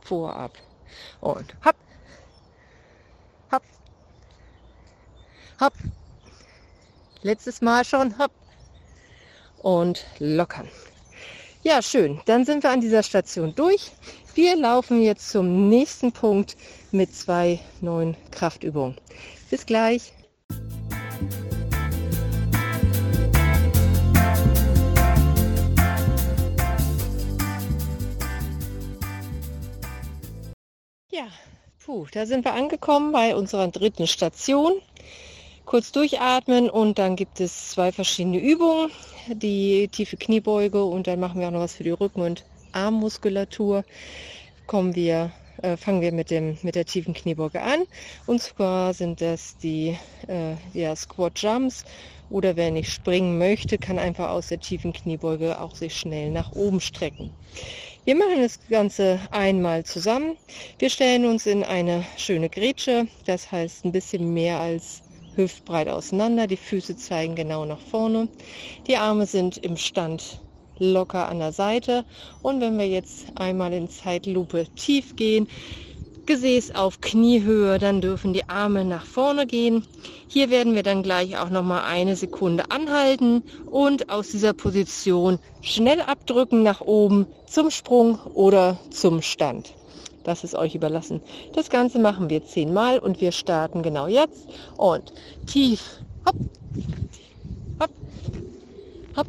vor, 0.00 0.36
ab 0.36 0.52
und 1.20 1.54
hopp, 1.64 1.76
hopp, 3.52 3.62
hopp, 5.60 5.74
Letztes 7.22 7.60
Mal 7.60 7.84
schon. 7.84 8.18
Hopp. 8.18 8.30
Und 9.62 10.06
lockern. 10.18 10.68
Ja, 11.62 11.82
schön. 11.82 12.20
Dann 12.24 12.46
sind 12.46 12.62
wir 12.62 12.70
an 12.70 12.80
dieser 12.80 13.02
Station 13.02 13.54
durch. 13.54 13.90
Wir 14.34 14.56
laufen 14.56 15.02
jetzt 15.02 15.28
zum 15.28 15.68
nächsten 15.68 16.12
Punkt 16.12 16.56
mit 16.92 17.14
zwei 17.14 17.60
neuen 17.82 18.16
Kraftübungen. 18.30 18.96
Bis 19.50 19.66
gleich. 19.66 20.14
Ja, 31.10 31.26
puh, 31.84 32.06
da 32.12 32.24
sind 32.24 32.46
wir 32.46 32.54
angekommen 32.54 33.12
bei 33.12 33.36
unserer 33.36 33.68
dritten 33.68 34.06
Station. 34.06 34.80
Kurz 35.70 35.92
durchatmen 35.92 36.68
und 36.68 36.98
dann 36.98 37.14
gibt 37.14 37.38
es 37.38 37.68
zwei 37.70 37.92
verschiedene 37.92 38.40
Übungen. 38.40 38.90
Die 39.28 39.86
tiefe 39.86 40.16
Kniebeuge 40.16 40.82
und 40.82 41.06
dann 41.06 41.20
machen 41.20 41.38
wir 41.38 41.46
auch 41.46 41.52
noch 41.52 41.60
was 41.60 41.76
für 41.76 41.84
die 41.84 41.92
Rücken- 41.92 42.22
und 42.22 42.44
Armmuskulatur. 42.72 43.84
Kommen 44.66 44.96
wir, 44.96 45.30
äh, 45.62 45.76
fangen 45.76 46.00
wir 46.00 46.10
mit, 46.10 46.32
dem, 46.32 46.58
mit 46.62 46.74
der 46.74 46.86
tiefen 46.86 47.14
Kniebeuge 47.14 47.62
an. 47.62 47.84
Und 48.26 48.42
zwar 48.42 48.94
sind 48.94 49.20
das 49.20 49.58
die 49.58 49.96
äh, 50.26 50.56
ja, 50.74 50.96
Squat 50.96 51.38
Jumps 51.38 51.84
oder 52.30 52.56
wer 52.56 52.72
nicht 52.72 52.90
springen 52.90 53.38
möchte, 53.38 53.78
kann 53.78 54.00
einfach 54.00 54.30
aus 54.30 54.48
der 54.48 54.58
tiefen 54.58 54.92
Kniebeuge 54.92 55.60
auch 55.60 55.76
sich 55.76 55.96
schnell 55.96 56.32
nach 56.32 56.50
oben 56.50 56.80
strecken. 56.80 57.30
Wir 58.04 58.16
machen 58.16 58.42
das 58.42 58.58
Ganze 58.68 59.20
einmal 59.30 59.84
zusammen. 59.84 60.36
Wir 60.80 60.90
stellen 60.90 61.26
uns 61.26 61.46
in 61.46 61.62
eine 61.62 62.04
schöne 62.16 62.48
Grätsche, 62.48 63.06
das 63.24 63.52
heißt 63.52 63.84
ein 63.84 63.92
bisschen 63.92 64.34
mehr 64.34 64.58
als 64.58 65.02
hüftbreit 65.42 65.88
auseinander. 65.88 66.46
Die 66.46 66.56
Füße 66.56 66.96
zeigen 66.96 67.34
genau 67.34 67.64
nach 67.64 67.80
vorne. 67.80 68.28
Die 68.86 68.96
Arme 68.96 69.26
sind 69.26 69.56
im 69.58 69.76
Stand 69.76 70.40
locker 70.78 71.28
an 71.28 71.38
der 71.38 71.52
Seite. 71.52 72.04
Und 72.42 72.60
wenn 72.60 72.78
wir 72.78 72.88
jetzt 72.88 73.26
einmal 73.36 73.72
in 73.72 73.88
Zeitlupe 73.88 74.66
tief 74.74 75.16
gehen, 75.16 75.48
Gesäß 76.26 76.76
auf 76.76 77.00
Kniehöhe, 77.00 77.78
dann 77.78 78.00
dürfen 78.00 78.32
die 78.32 78.48
Arme 78.48 78.84
nach 78.84 79.04
vorne 79.04 79.46
gehen. 79.46 79.84
Hier 80.28 80.48
werden 80.48 80.76
wir 80.76 80.84
dann 80.84 81.02
gleich 81.02 81.36
auch 81.36 81.50
noch 81.50 81.64
mal 81.64 81.82
eine 81.82 82.14
Sekunde 82.14 82.70
anhalten 82.70 83.42
und 83.66 84.10
aus 84.10 84.28
dieser 84.28 84.52
Position 84.52 85.40
schnell 85.60 86.00
abdrücken 86.00 86.62
nach 86.62 86.82
oben 86.82 87.26
zum 87.46 87.70
Sprung 87.70 88.20
oder 88.34 88.78
zum 88.90 89.22
Stand. 89.22 89.74
Das 90.24 90.44
ist 90.44 90.54
euch 90.54 90.74
überlassen. 90.74 91.20
Das 91.54 91.70
Ganze 91.70 91.98
machen 91.98 92.28
wir 92.28 92.44
zehnmal 92.44 92.98
und 92.98 93.20
wir 93.20 93.32
starten 93.32 93.82
genau 93.82 94.06
jetzt. 94.06 94.48
Und 94.76 95.12
tief, 95.46 96.00
hopp, 96.26 96.36
hopp, 97.80 97.90
hopp, 99.16 99.26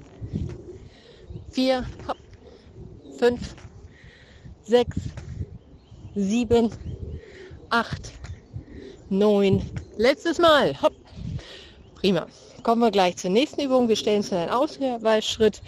vier, 1.50 1.86
hopp, 2.08 2.18
fünf, 3.18 3.56
sechs, 4.64 4.98
sieben, 6.16 6.72
acht, 7.70 8.12
neun. 9.10 9.62
Letztes 9.98 10.40
Mal. 10.40 10.80
Hopp. 10.82 10.94
Prima. 11.96 12.28
Kommen 12.64 12.82
wir 12.82 12.92
gleich 12.92 13.18
zur 13.18 13.32
nächsten 13.32 13.62
Übung. 13.62 13.88
Wir 13.90 13.96
stellen 13.96 14.18
uns 14.18 14.32
in 14.32 14.38
einen 14.38 14.52
Ausweichschritt. 14.52 15.62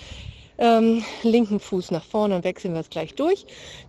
Ähm, 0.60 1.04
linken 1.24 1.60
Fuß 1.60 1.90
nach 1.90 2.04
vorne 2.04 2.36
und 2.36 2.44
wechseln 2.44 2.74
wir 2.74 2.82
es 2.82 2.90
gleich 2.90 3.16
durch. 3.16 3.46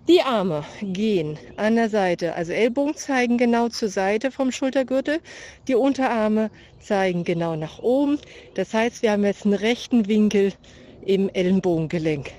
Die 0.09 0.23
Arme 0.23 0.65
gehen 0.81 1.39
an 1.57 1.77
der 1.77 1.91
Seite, 1.91 2.35
also 2.35 2.53
Ellbogen 2.53 2.97
zeigen 2.97 3.37
genau 3.37 3.69
zur 3.69 3.91
Seite 3.91 4.31
vom 4.31 4.51
Schultergürtel. 4.51 5.21
Die 5.69 5.75
Unterarme 5.75 6.51
zeigen 6.81 7.25
genau 7.25 7.55
nach 7.55 7.81
oben. 7.81 8.19
Das 8.55 8.73
heißt, 8.73 9.03
wir 9.03 9.13
haben 9.13 9.25
jetzt 9.25 9.45
einen 9.45 9.55
rechten 9.55 10.09
Winkel 10.09 10.53
im 11.05 11.29
Ellenbogengelenk. 11.29 12.33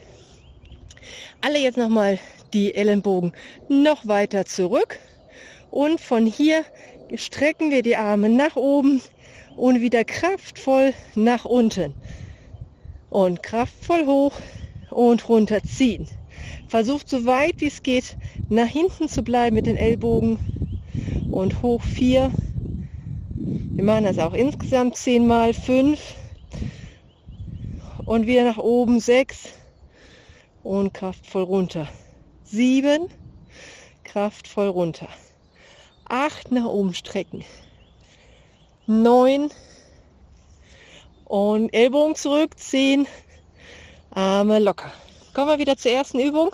Alle 1.42 1.60
jetzt 1.60 1.78
nochmal 1.78 2.18
die 2.54 2.74
Ellenbogen 2.74 3.34
noch 3.70 4.08
weiter 4.08 4.46
zurück 4.46 4.98
und 5.70 6.02
von 6.02 6.26
hier 6.26 6.66
strecken 7.16 7.70
wir 7.70 7.84
die 7.84 7.96
Arme 7.96 8.30
nach 8.30 8.56
oben 8.56 9.02
und 9.56 9.82
wieder 9.82 10.04
kraftvoll 10.04 10.94
nach 11.14 11.46
unten. 11.46 11.94
Und 13.16 13.42
kraftvoll 13.44 14.06
hoch 14.06 14.34
und 14.90 15.30
runter 15.30 15.64
ziehen. 15.64 16.06
Versucht 16.68 17.08
so 17.08 17.26
weit 17.26 17.62
wie 17.62 17.68
es 17.68 17.82
geht 17.82 18.18
nach 18.50 18.68
hinten 18.68 19.08
zu 19.08 19.24
bleiben 19.24 19.56
mit 19.56 19.68
den 19.68 19.78
Ellbogen 19.78 20.40
und 21.32 21.62
hoch 21.62 21.82
vier. 21.82 22.34
Wir 23.76 23.84
machen 23.86 24.04
das 24.04 24.20
auch 24.20 24.34
insgesamt 24.34 24.98
zehnmal 24.98 25.54
fünf 25.54 26.16
und 28.06 28.28
wieder 28.28 28.44
nach 28.44 28.58
oben 28.58 29.00
sechs 29.00 29.54
und 30.64 30.94
kraftvoll 30.94 31.44
runter. 31.44 31.88
Sieben, 32.44 33.08
kraftvoll 34.04 34.68
runter 34.68 35.08
acht 36.08 36.52
nach 36.52 36.66
oben 36.66 36.94
strecken, 36.94 37.46
neun 38.86 39.50
und 41.26 41.74
Ellbogen 41.74 42.16
zurück, 42.16 42.58
zehn, 42.58 43.08
Arme 44.12 44.60
locker. 44.60 44.92
Kommen 45.34 45.50
wir 45.50 45.60
wieder 45.60 45.76
zur 45.76 45.92
ersten 45.92 46.20
Übung. 46.20 46.52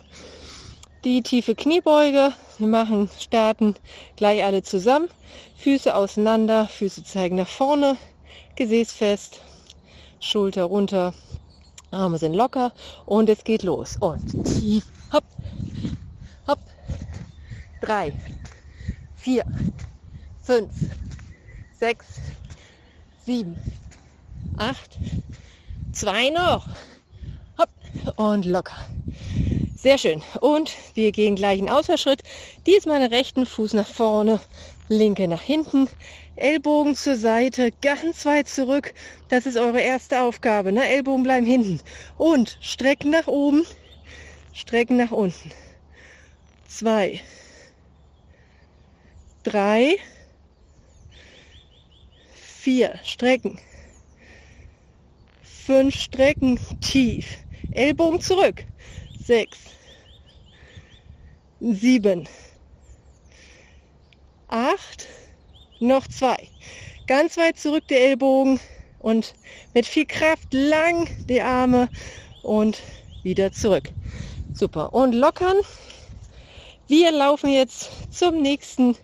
Die 1.04 1.22
tiefe 1.22 1.56
Kniebeuge. 1.56 2.34
Wir 2.58 2.68
machen, 2.68 3.10
starten 3.20 3.75
gleich 4.16 4.44
alle 4.44 4.63
zusammen. 4.63 5.10
Füße 5.58 5.94
auseinander, 5.94 6.68
Füße 6.68 7.04
zeigen 7.04 7.36
nach 7.36 7.48
vorne, 7.48 7.98
Gesäß 8.56 8.92
fest, 8.92 9.42
Schulter 10.20 10.63
runter, 10.63 11.13
Arme 11.92 12.18
sind 12.18 12.34
locker. 12.34 12.74
Und 13.06 13.30
es 13.30 13.44
geht 13.44 13.63
los. 13.63 13.98
Und 14.00 14.44
tief, 14.46 14.86
hopp, 15.13 15.24
hopp, 16.48 16.60
drei, 17.82 18.13
vier, 19.16 19.46
fünf, 20.42 20.72
sechs, 21.80 22.06
sieben, 23.25 23.56
acht, 24.62 25.00
zwei 25.91 26.30
noch. 26.30 26.68
Hopp 27.58 28.20
und 28.20 28.46
locker. 28.46 28.77
Sehr 29.75 29.98
schön. 29.98 30.22
Und 30.39 30.72
wir 30.94 31.12
gehen 31.12 31.36
gleich 31.36 31.58
in 31.58 31.70
Ausfallschritt. 31.70 32.22
Diesmal 32.68 33.00
den 33.00 33.12
rechten 33.12 33.48
Fuß 33.48 33.74
nach 33.74 33.88
vorne, 33.88 34.39
linke 34.88 35.27
nach 35.27 35.41
hinten, 35.41 35.89
Ellbogen 36.36 36.96
zur 36.96 37.15
Seite, 37.15 37.72
ganz 37.82 38.24
weit 38.25 38.48
zurück. 38.48 38.94
Das 39.30 39.48
ist 39.48 39.58
eure 39.58 39.82
erste 39.82 40.22
Aufgabe. 40.22 40.72
Ne? 40.72 40.88
Ellbogen 40.88 41.24
bleiben 41.24 41.48
hinten. 41.48 41.82
Und 42.20 42.58
strecken 42.62 43.10
nach 43.10 43.27
oben, 43.27 43.65
strecken 44.53 44.98
nach 44.98 45.12
unten. 45.12 45.51
Zwei, 46.68 47.20
drei, 49.44 49.98
vier, 52.36 53.00
strecken, 53.03 53.60
fünf, 55.72 55.96
strecken, 55.96 56.60
tief, 56.82 57.25
Ellbogen 57.72 58.20
zurück, 58.20 58.66
sechs, 59.25 59.58
sieben, 61.62 62.28
acht, 64.50 65.08
noch 65.80 66.06
zwei, 66.10 66.36
ganz 67.08 67.38
weit 67.38 67.58
zurück 67.58 67.88
der 67.88 68.01
Ellbogen 68.01 68.60
und 69.00 69.34
mit 69.74 69.86
viel 69.86 70.06
Kraft 70.06 70.54
lang 70.54 71.08
die 71.30 71.42
Arme 71.42 71.88
und 72.44 72.78
wieder 73.24 73.54
zurück. 73.54 73.92
Super. 74.54 74.94
Und 74.94 75.13
lockern. 75.13 75.56
Wir 76.90 77.13
laufen 77.13 77.50
jetzt 77.50 77.92
zum 78.12 78.42
nächsten 78.42 78.98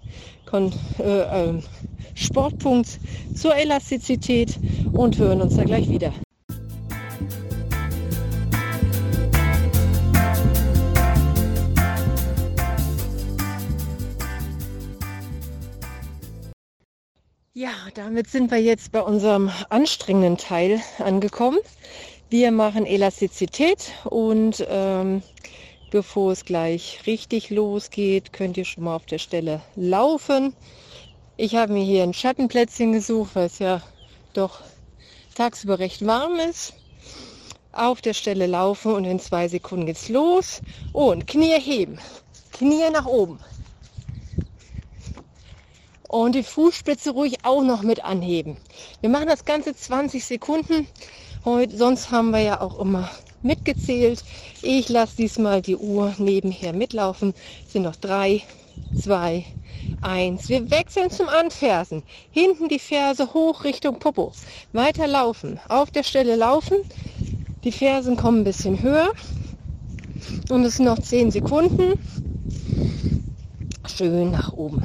Kon 0.46 0.74
äh, 1.00 1.22
äh, 1.22 1.62
Sportpunkt 2.16 3.00
zur 3.34 3.56
Elastizität 3.56 4.60
und 4.92 5.18
hören 5.18 5.42
uns 5.42 5.56
da 5.56 5.64
gleich 5.64 5.88
wieder. 5.88 6.12
Ja, 17.58 17.72
damit 17.96 18.30
sind 18.30 18.52
wir 18.52 18.60
jetzt 18.60 18.92
bei 18.92 19.02
unserem 19.02 19.50
anstrengenden 19.70 20.38
Teil 20.38 20.80
angekommen. 21.00 21.58
Wir 22.30 22.52
machen 22.52 22.86
Elastizität 22.86 23.94
und 24.04 24.64
ähm, 24.70 25.24
Bevor 25.90 26.34
es 26.34 26.46
gleich 26.46 27.00
richtig 27.08 27.50
losgeht, 27.50 28.32
könnt 28.32 28.58
ihr 28.58 28.66
schon 28.66 28.84
mal 28.84 28.96
auf 28.96 29.08
der 29.08 29.18
Stelle 29.18 29.62
laufen. 29.76 30.54
Ich 31.36 31.56
habe 31.56 31.74
mir 31.74 31.84
hier 31.84 32.04
ein 32.04 32.14
Schattenplätzchen 32.14 32.92
gesucht, 32.94 33.32
weil 33.34 33.48
es 33.48 33.58
ja 33.58 33.82
doch 34.34 34.62
tagsüber 35.34 35.80
recht 35.80 36.06
warm 36.06 36.36
ist. 36.36 36.76
Auf 37.72 38.02
der 38.02 38.14
Stelle 38.14 38.46
laufen 38.46 38.94
und 38.94 39.06
in 39.06 39.20
zwei 39.20 39.48
Sekunden 39.48 39.88
geht's 39.88 40.10
los. 40.10 40.62
Und 40.94 41.26
Knie 41.26 41.60
heben. 41.60 41.98
Knie 42.52 42.92
nach 42.94 43.08
oben. 43.08 43.40
Und 46.08 46.36
die 46.36 46.44
Fußspitze 46.44 47.12
ruhig 47.12 47.44
auch 47.44 47.64
noch 47.64 47.82
mit 47.82 48.04
anheben. 48.04 48.58
Wir 49.02 49.10
machen 49.10 49.28
das 49.28 49.46
Ganze 49.46 49.76
20 49.76 50.24
Sekunden. 50.24 50.88
Heute, 51.44 51.78
sonst 51.78 52.12
haben 52.12 52.32
wir 52.32 52.42
ja 52.42 52.62
auch 52.62 52.80
immer 52.80 53.10
mitgezählt. 53.42 54.24
Ich 54.62 54.90
lasse 54.90 55.18
diesmal 55.18 55.62
die 55.62 55.76
Uhr 55.76 56.14
nebenher 56.18 56.74
mitlaufen. 56.74 57.34
Es 57.66 57.74
sind 57.74 57.84
noch 57.84 57.96
drei, 57.96 58.42
zwei, 59.00 59.46
eins. 60.02 60.50
Wir 60.50 60.70
wechseln 60.72 61.10
zum 61.10 61.28
Anfersen. 61.28 62.04
Hinten 62.32 62.70
die 62.70 62.80
Ferse 62.80 63.34
hoch 63.34 63.64
Richtung 63.64 64.00
Popo. 64.00 64.32
Weiter 64.74 65.08
laufen. 65.08 65.60
Auf 65.68 65.92
der 65.92 66.04
Stelle 66.04 66.36
laufen. 66.36 66.78
Die 67.64 67.72
Fersen 67.72 68.16
kommen 68.16 68.42
ein 68.42 68.46
bisschen 68.46 68.82
höher. 68.82 69.12
Und 70.50 70.64
es 70.64 70.78
sind 70.78 70.86
noch 70.86 71.00
zehn 71.00 71.32
Sekunden. 71.32 72.00
Schön 73.88 74.32
nach 74.32 74.54
oben. 74.54 74.84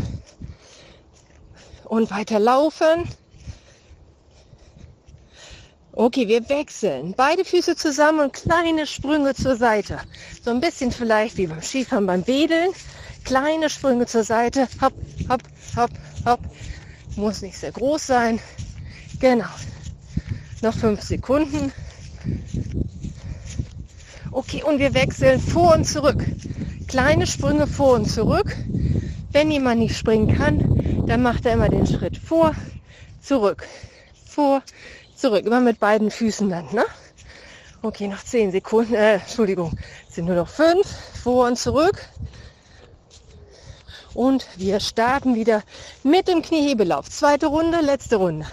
Und 1.93 2.11
weiter 2.11 2.39
laufen. 2.39 3.05
Okay, 5.93 6.27
wir 6.27 6.49
wechseln. 6.49 7.13
Beide 7.15 7.45
Füße 7.45 7.77
zusammen 7.77 8.21
und 8.21 8.33
kleine 8.33 8.87
Sprünge 8.87 9.35
zur 9.35 9.57
Seite. 9.57 9.99
So 10.43 10.53
ein 10.53 10.61
bisschen 10.63 10.91
vielleicht 10.91 11.37
wie 11.37 11.49
beim 11.49 11.61
Skifahren 11.61 12.07
beim 12.07 12.27
Wedeln. 12.27 12.71
Kleine 13.27 13.69
Sprünge 13.69 14.07
zur 14.07 14.25
Seite. 14.25 14.69
Hopp, 14.81 14.95
hopp, 15.29 15.43
hopp, 15.77 15.91
hopp. 16.25 16.41
Muss 17.17 17.43
nicht 17.43 17.59
sehr 17.59 17.73
groß 17.73 18.07
sein. 18.07 18.41
Genau. 19.21 19.53
Noch 20.63 20.75
fünf 20.75 21.03
Sekunden. 21.03 21.73
Okay, 24.31 24.63
und 24.63 24.79
wir 24.79 24.95
wechseln 24.95 25.39
vor 25.43 25.75
und 25.75 25.85
zurück. 25.85 26.25
Kleine 26.89 27.27
Sprünge 27.27 27.67
vor 27.67 27.97
und 27.97 28.11
zurück. 28.11 28.57
Wenn 29.31 29.51
jemand 29.51 29.81
nicht 29.81 29.99
springen 29.99 30.35
kann, 30.35 30.72
dann 31.13 31.21
macht 31.21 31.45
er 31.45 31.53
immer 31.53 31.69
den 31.69 31.87
Schritt 31.87 32.17
vor, 32.17 32.55
zurück, 33.21 33.69
vor, 34.25 34.63
zurück. 35.15 35.45
Immer 35.45 35.61
mit 35.61 35.79
beiden 35.79 36.11
Füßen 36.11 36.49
dann, 36.49 36.65
ne? 36.73 36.87
Okay, 37.83 38.09
noch 38.09 38.25
zehn 38.25 38.51
Sekunden, 38.51 38.95
äh, 38.95 39.17
Entschuldigung, 39.17 39.77
sind 40.09 40.25
nur 40.25 40.37
noch 40.37 40.49
fünf, 40.49 40.87
vor 41.23 41.49
und 41.49 41.59
zurück. 41.59 42.09
Und 44.15 44.47
wir 44.57 44.81
starten 44.81 45.35
wieder 45.35 45.63
mit 46.03 46.29
dem 46.29 46.41
Kniehebelauf. 46.41 47.11
Zweite 47.11 47.49
Runde, 47.49 47.83
letzte 47.83 48.17
Runde. 48.17 48.47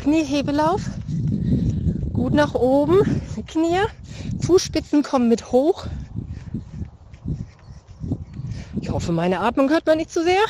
Kniehebelauf. 0.00 0.80
Gut 2.12 2.34
nach 2.34 2.54
oben, 2.54 3.22
Knie. 3.46 3.78
Fußspitzen 4.44 5.04
kommen 5.04 5.28
mit 5.28 5.52
hoch. 5.52 5.86
Ich 8.80 8.90
hoffe, 8.90 9.12
meine 9.12 9.38
Atmung 9.38 9.70
hört 9.70 9.86
man 9.86 9.98
nicht 9.98 10.10
zu 10.10 10.24
sehr. 10.24 10.42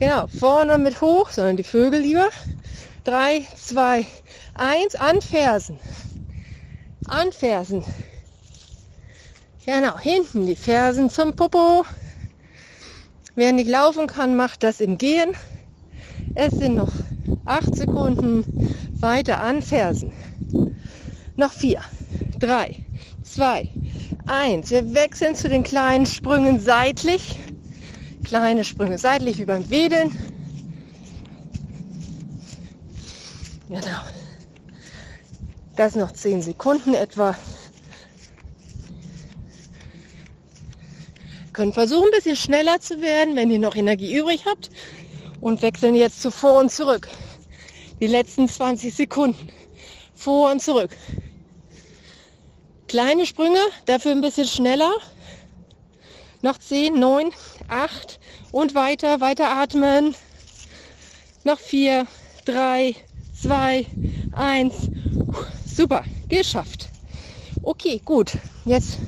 Genau, 0.00 0.26
vorne 0.26 0.76
mit 0.78 1.00
hoch, 1.00 1.30
sondern 1.30 1.56
die 1.56 1.62
Vögel 1.62 2.00
lieber. 2.00 2.28
Drei, 3.04 3.46
zwei, 3.56 4.06
eins, 4.54 4.96
anfersen. 4.96 5.78
Anfersen. 7.06 7.84
Genau, 9.64 9.98
hinten 9.98 10.46
die 10.46 10.56
Fersen 10.56 11.10
zum 11.10 11.36
Popo. 11.36 11.84
Wer 13.36 13.52
nicht 13.52 13.68
laufen 13.68 14.06
kann, 14.06 14.36
macht 14.36 14.62
das 14.62 14.80
im 14.80 14.98
Gehen. 14.98 15.34
Es 16.34 16.52
sind 16.54 16.74
noch 16.74 16.92
acht 17.44 17.74
Sekunden 17.76 18.44
weiter 19.00 19.40
anfersen. 19.40 20.12
Noch 21.36 21.52
vier, 21.52 21.80
drei, 22.40 22.76
zwei, 23.22 23.70
eins. 24.26 24.70
Wir 24.70 24.92
wechseln 24.92 25.34
zu 25.36 25.48
den 25.48 25.62
kleinen 25.62 26.06
Sprüngen 26.06 26.58
seitlich. 26.58 27.38
Kleine 28.24 28.64
Sprünge 28.64 28.98
seitlich 28.98 29.38
wie 29.38 29.44
beim 29.44 29.68
Wedeln. 29.70 30.10
Genau. 33.68 34.00
Das 35.76 35.94
noch 35.94 36.12
10 36.12 36.42
Sekunden 36.42 36.94
etwa. 36.94 37.36
Können 41.52 41.72
versuchen, 41.72 42.06
ein 42.06 42.10
bisschen 42.10 42.36
schneller 42.36 42.80
zu 42.80 43.00
werden, 43.00 43.36
wenn 43.36 43.50
ihr 43.50 43.58
noch 43.58 43.76
Energie 43.76 44.16
übrig 44.16 44.44
habt. 44.46 44.70
Und 45.40 45.62
wechseln 45.62 45.94
jetzt 45.94 46.22
zu 46.22 46.30
vor 46.30 46.58
und 46.58 46.72
zurück. 46.72 47.08
Die 48.00 48.06
letzten 48.06 48.48
20 48.48 48.94
Sekunden. 48.94 49.48
Vor 50.14 50.50
und 50.50 50.62
zurück. 50.62 50.90
Kleine 52.88 53.26
Sprünge, 53.26 53.60
dafür 53.86 54.12
ein 54.12 54.20
bisschen 54.20 54.46
schneller. 54.46 54.92
Noch 56.42 56.58
10, 56.58 56.98
9, 56.98 57.30
8 57.68 58.20
und 58.54 58.76
weiter, 58.76 59.20
weiter 59.20 59.50
atmen. 59.50 60.14
Noch 61.42 61.58
4, 61.58 62.06
3, 62.44 62.94
2, 63.42 63.86
1. 64.30 64.74
Super, 65.66 66.04
geschafft. 66.28 66.88
Okay, 67.64 68.00
gut. 68.04 68.38
Jetzt 68.64 68.98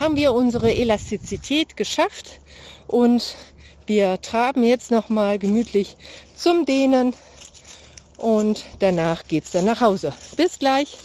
haben 0.00 0.16
wir 0.16 0.32
unsere 0.32 0.74
Elastizität 0.74 1.76
geschafft 1.76 2.40
und 2.86 3.36
wir 3.86 4.18
traben 4.22 4.64
jetzt 4.64 4.90
noch 4.90 5.10
mal 5.10 5.38
gemütlich 5.38 5.98
zum 6.34 6.64
Dehnen 6.64 7.14
und 8.16 8.64
danach 8.78 9.28
geht's 9.28 9.50
dann 9.50 9.66
nach 9.66 9.82
Hause. 9.82 10.14
Bis 10.38 10.58
gleich. 10.58 10.96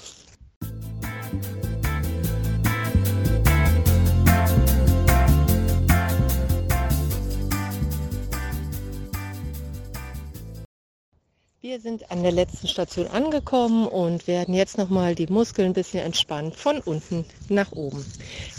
Wir 11.70 11.80
sind 11.80 12.10
an 12.10 12.24
der 12.24 12.32
letzten 12.32 12.68
Station 12.68 13.06
angekommen 13.06 13.88
und 13.88 14.26
werden 14.26 14.56
jetzt 14.56 14.80
nochmal 14.80 15.14
die 15.14 15.28
Muskeln 15.28 15.68
ein 15.68 15.74
bisschen 15.74 16.00
entspannen 16.00 16.52
von 16.52 16.80
unten 16.80 17.26
nach 17.48 17.72
oben. 17.74 18.04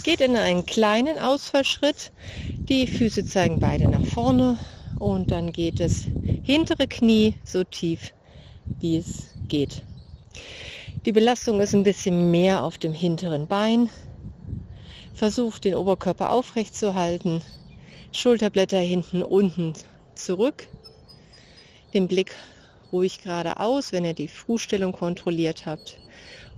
Geht 0.05 0.21
in 0.21 0.37
einen 0.37 0.65
kleinen 0.65 1.19
Ausfallschritt. 1.19 2.13
Die 2.69 2.87
Füße 2.87 3.25
zeigen 3.25 3.59
beide 3.59 3.89
nach 3.89 4.07
vorne 4.07 4.61
und 5.01 5.33
dann 5.33 5.51
geht 5.51 5.81
es 5.81 6.05
hintere 6.45 6.87
Knie 6.87 7.35
so 7.43 7.65
tief 7.65 8.13
wie 8.79 8.99
es 8.99 9.35
geht. 9.49 9.83
Die 11.05 11.11
Belastung 11.11 11.61
ist 11.61 11.75
ein 11.75 11.83
bisschen 11.83 12.31
mehr 12.31 12.63
auf 12.63 12.79
dem 12.79 12.93
hinteren 12.93 13.49
Bein. 13.49 13.91
Versucht 15.15 15.65
den 15.65 15.75
Oberkörper 15.75 16.31
aufrecht 16.31 16.77
zu 16.77 16.95
halten. 16.95 17.43
Schulterblätter 18.13 18.79
hinten 18.79 19.25
unten 19.25 19.73
zurück. 20.15 20.69
Den 21.93 22.07
Blick 22.07 22.37
ruhig 22.93 23.19
geradeaus, 23.23 23.93
wenn 23.93 24.05
ihr 24.05 24.15
die 24.15 24.29
Fußstellung 24.29 24.93
kontrolliert 24.93 25.67
habt 25.67 26.01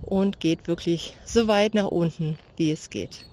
und 0.01 0.39
geht 0.39 0.67
wirklich 0.67 1.17
so 1.25 1.47
weit 1.47 1.73
nach 1.75 1.87
unten, 1.87 2.39
wie 2.57 2.71
es 2.71 2.89
geht. 2.89 3.25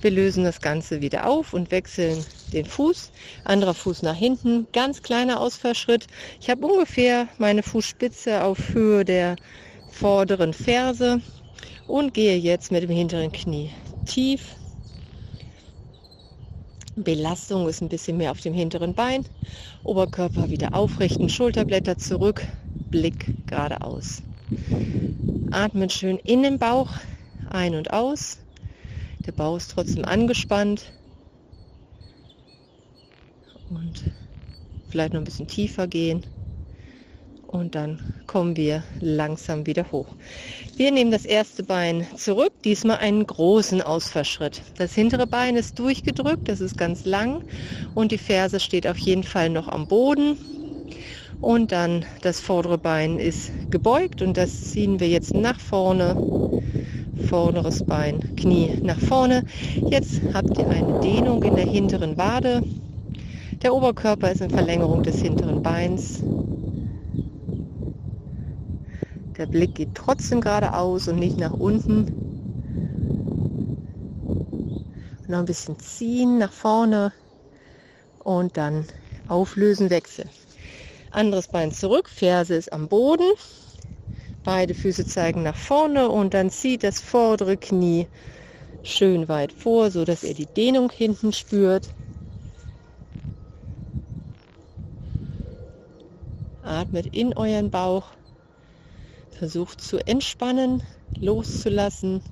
Wir 0.00 0.10
lösen 0.10 0.44
das 0.44 0.60
Ganze 0.60 1.00
wieder 1.00 1.26
auf 1.26 1.52
und 1.52 1.70
wechseln 1.70 2.26
den 2.52 2.66
Fuß, 2.66 3.10
anderer 3.44 3.74
Fuß 3.74 4.02
nach 4.02 4.16
hinten, 4.16 4.68
ganz 4.72 5.02
kleiner 5.02 5.40
Ausfallschritt. 5.40 6.06
Ich 6.40 6.50
habe 6.50 6.66
ungefähr 6.66 7.28
meine 7.38 7.62
Fußspitze 7.62 8.44
auf 8.44 8.74
Höhe 8.74 9.04
der 9.04 9.36
vorderen 9.88 10.52
Ferse 10.52 11.22
und 11.86 12.14
gehe 12.14 12.36
jetzt 12.36 12.70
mit 12.72 12.82
dem 12.82 12.90
hinteren 12.90 13.32
Knie 13.32 13.72
tief. 14.04 14.56
Belastung 16.96 17.68
ist 17.68 17.80
ein 17.80 17.88
bisschen 17.88 18.16
mehr 18.16 18.30
auf 18.30 18.40
dem 18.40 18.54
hinteren 18.54 18.94
Bein 18.94 19.24
Oberkörper 19.82 20.50
wieder 20.50 20.74
aufrichten, 20.74 21.28
Schulterblätter 21.28 21.98
zurück, 21.98 22.42
Blick 22.90 23.34
geradeaus. 23.46 24.22
Atmen 25.50 25.90
schön 25.90 26.18
in 26.18 26.42
den 26.42 26.58
Bauch 26.58 26.90
ein 27.50 27.74
und 27.74 27.92
aus. 27.92 28.38
Der 29.26 29.32
Bauch 29.32 29.56
ist 29.56 29.72
trotzdem 29.72 30.04
angespannt. 30.04 30.92
Und 33.70 34.04
vielleicht 34.88 35.12
noch 35.14 35.20
ein 35.20 35.24
bisschen 35.24 35.48
tiefer 35.48 35.88
gehen 35.88 36.24
und 37.54 37.76
dann 37.76 38.00
kommen 38.26 38.56
wir 38.56 38.82
langsam 39.00 39.64
wieder 39.64 39.90
hoch. 39.92 40.08
Wir 40.76 40.90
nehmen 40.90 41.12
das 41.12 41.24
erste 41.24 41.62
Bein 41.62 42.04
zurück, 42.16 42.52
diesmal 42.64 42.96
einen 42.96 43.24
großen 43.24 43.80
Ausfallschritt. 43.80 44.60
Das 44.76 44.94
hintere 44.94 45.26
Bein 45.26 45.54
ist 45.56 45.78
durchgedrückt, 45.78 46.48
das 46.48 46.60
ist 46.60 46.76
ganz 46.76 47.04
lang 47.04 47.42
und 47.94 48.10
die 48.10 48.18
Ferse 48.18 48.58
steht 48.58 48.86
auf 48.86 48.98
jeden 48.98 49.22
Fall 49.22 49.50
noch 49.50 49.68
am 49.68 49.86
Boden. 49.86 50.36
Und 51.40 51.72
dann 51.72 52.04
das 52.22 52.40
vordere 52.40 52.78
Bein 52.78 53.18
ist 53.18 53.52
gebeugt 53.70 54.22
und 54.22 54.36
das 54.36 54.72
ziehen 54.72 54.98
wir 54.98 55.08
jetzt 55.08 55.34
nach 55.34 55.60
vorne. 55.60 56.16
Vorderes 57.28 57.84
Bein, 57.84 58.34
Knie 58.36 58.78
nach 58.82 58.98
vorne. 58.98 59.44
Jetzt 59.90 60.20
habt 60.32 60.58
ihr 60.58 60.68
eine 60.68 61.00
Dehnung 61.00 61.42
in 61.42 61.54
der 61.54 61.66
hinteren 61.66 62.16
Wade. 62.16 62.62
Der 63.62 63.74
Oberkörper 63.74 64.32
ist 64.32 64.40
in 64.40 64.50
Verlängerung 64.50 65.02
des 65.02 65.20
hinteren 65.22 65.62
Beins 65.62 66.22
der 69.36 69.46
Blick 69.46 69.74
geht 69.74 69.94
trotzdem 69.94 70.40
geradeaus 70.40 71.08
und 71.08 71.18
nicht 71.18 71.38
nach 71.38 71.52
unten. 71.52 72.06
Noch 75.26 75.38
ein 75.38 75.44
bisschen 75.46 75.78
ziehen 75.78 76.38
nach 76.38 76.52
vorne 76.52 77.12
und 78.20 78.56
dann 78.56 78.86
auflösen, 79.28 79.90
wechseln. 79.90 80.28
Anderes 81.10 81.48
Bein 81.48 81.72
zurück, 81.72 82.08
Ferse 82.08 82.54
ist 82.54 82.72
am 82.72 82.88
Boden. 82.88 83.32
Beide 84.44 84.74
Füße 84.74 85.06
zeigen 85.06 85.42
nach 85.42 85.56
vorne 85.56 86.08
und 86.08 86.34
dann 86.34 86.50
zieht 86.50 86.84
das 86.84 87.00
vordere 87.00 87.56
Knie 87.56 88.06
schön 88.82 89.28
weit 89.28 89.52
vor, 89.52 89.90
so 89.90 90.04
dass 90.04 90.22
ihr 90.22 90.34
die 90.34 90.46
Dehnung 90.46 90.90
hinten 90.90 91.32
spürt. 91.32 91.88
Atmet 96.62 97.06
in 97.14 97.34
euren 97.34 97.70
Bauch. 97.70 98.10
Versucht 99.38 99.80
zu 99.80 99.98
entspannen, 100.06 100.82
loszulassen. 101.18 102.22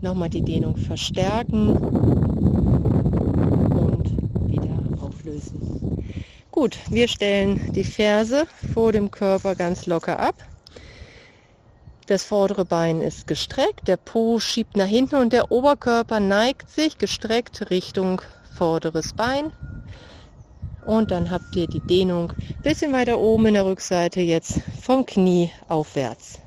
Nochmal 0.00 0.30
die 0.30 0.42
Dehnung 0.42 0.76
verstärken 0.76 1.76
und 3.76 4.10
wieder 4.48 4.78
auflösen. 5.02 6.04
Gut, 6.50 6.78
wir 6.88 7.08
stellen 7.08 7.72
die 7.72 7.84
Ferse 7.84 8.46
vor 8.72 8.92
dem 8.92 9.10
Körper 9.10 9.54
ganz 9.54 9.86
locker 9.86 10.18
ab. 10.18 10.36
Das 12.06 12.24
vordere 12.24 12.64
Bein 12.64 13.02
ist 13.02 13.26
gestreckt, 13.26 13.86
der 13.86 13.96
Po 13.96 14.40
schiebt 14.40 14.76
nach 14.76 14.86
hinten 14.86 15.16
und 15.16 15.32
der 15.32 15.52
Oberkörper 15.52 16.18
neigt 16.18 16.70
sich 16.70 16.98
gestreckt 16.98 17.70
Richtung 17.70 18.22
vorderes 18.56 19.12
Bein. 19.12 19.52
Und 20.80 21.10
dann 21.10 21.30
habt 21.30 21.56
ihr 21.56 21.66
die 21.66 21.80
Dehnung 21.80 22.32
bisschen 22.62 22.92
weiter 22.92 23.18
oben 23.18 23.46
in 23.46 23.54
der 23.54 23.66
Rückseite 23.66 24.20
jetzt 24.20 24.60
vom 24.80 25.04
Knie 25.04 25.50
aufwärts. 25.68 26.40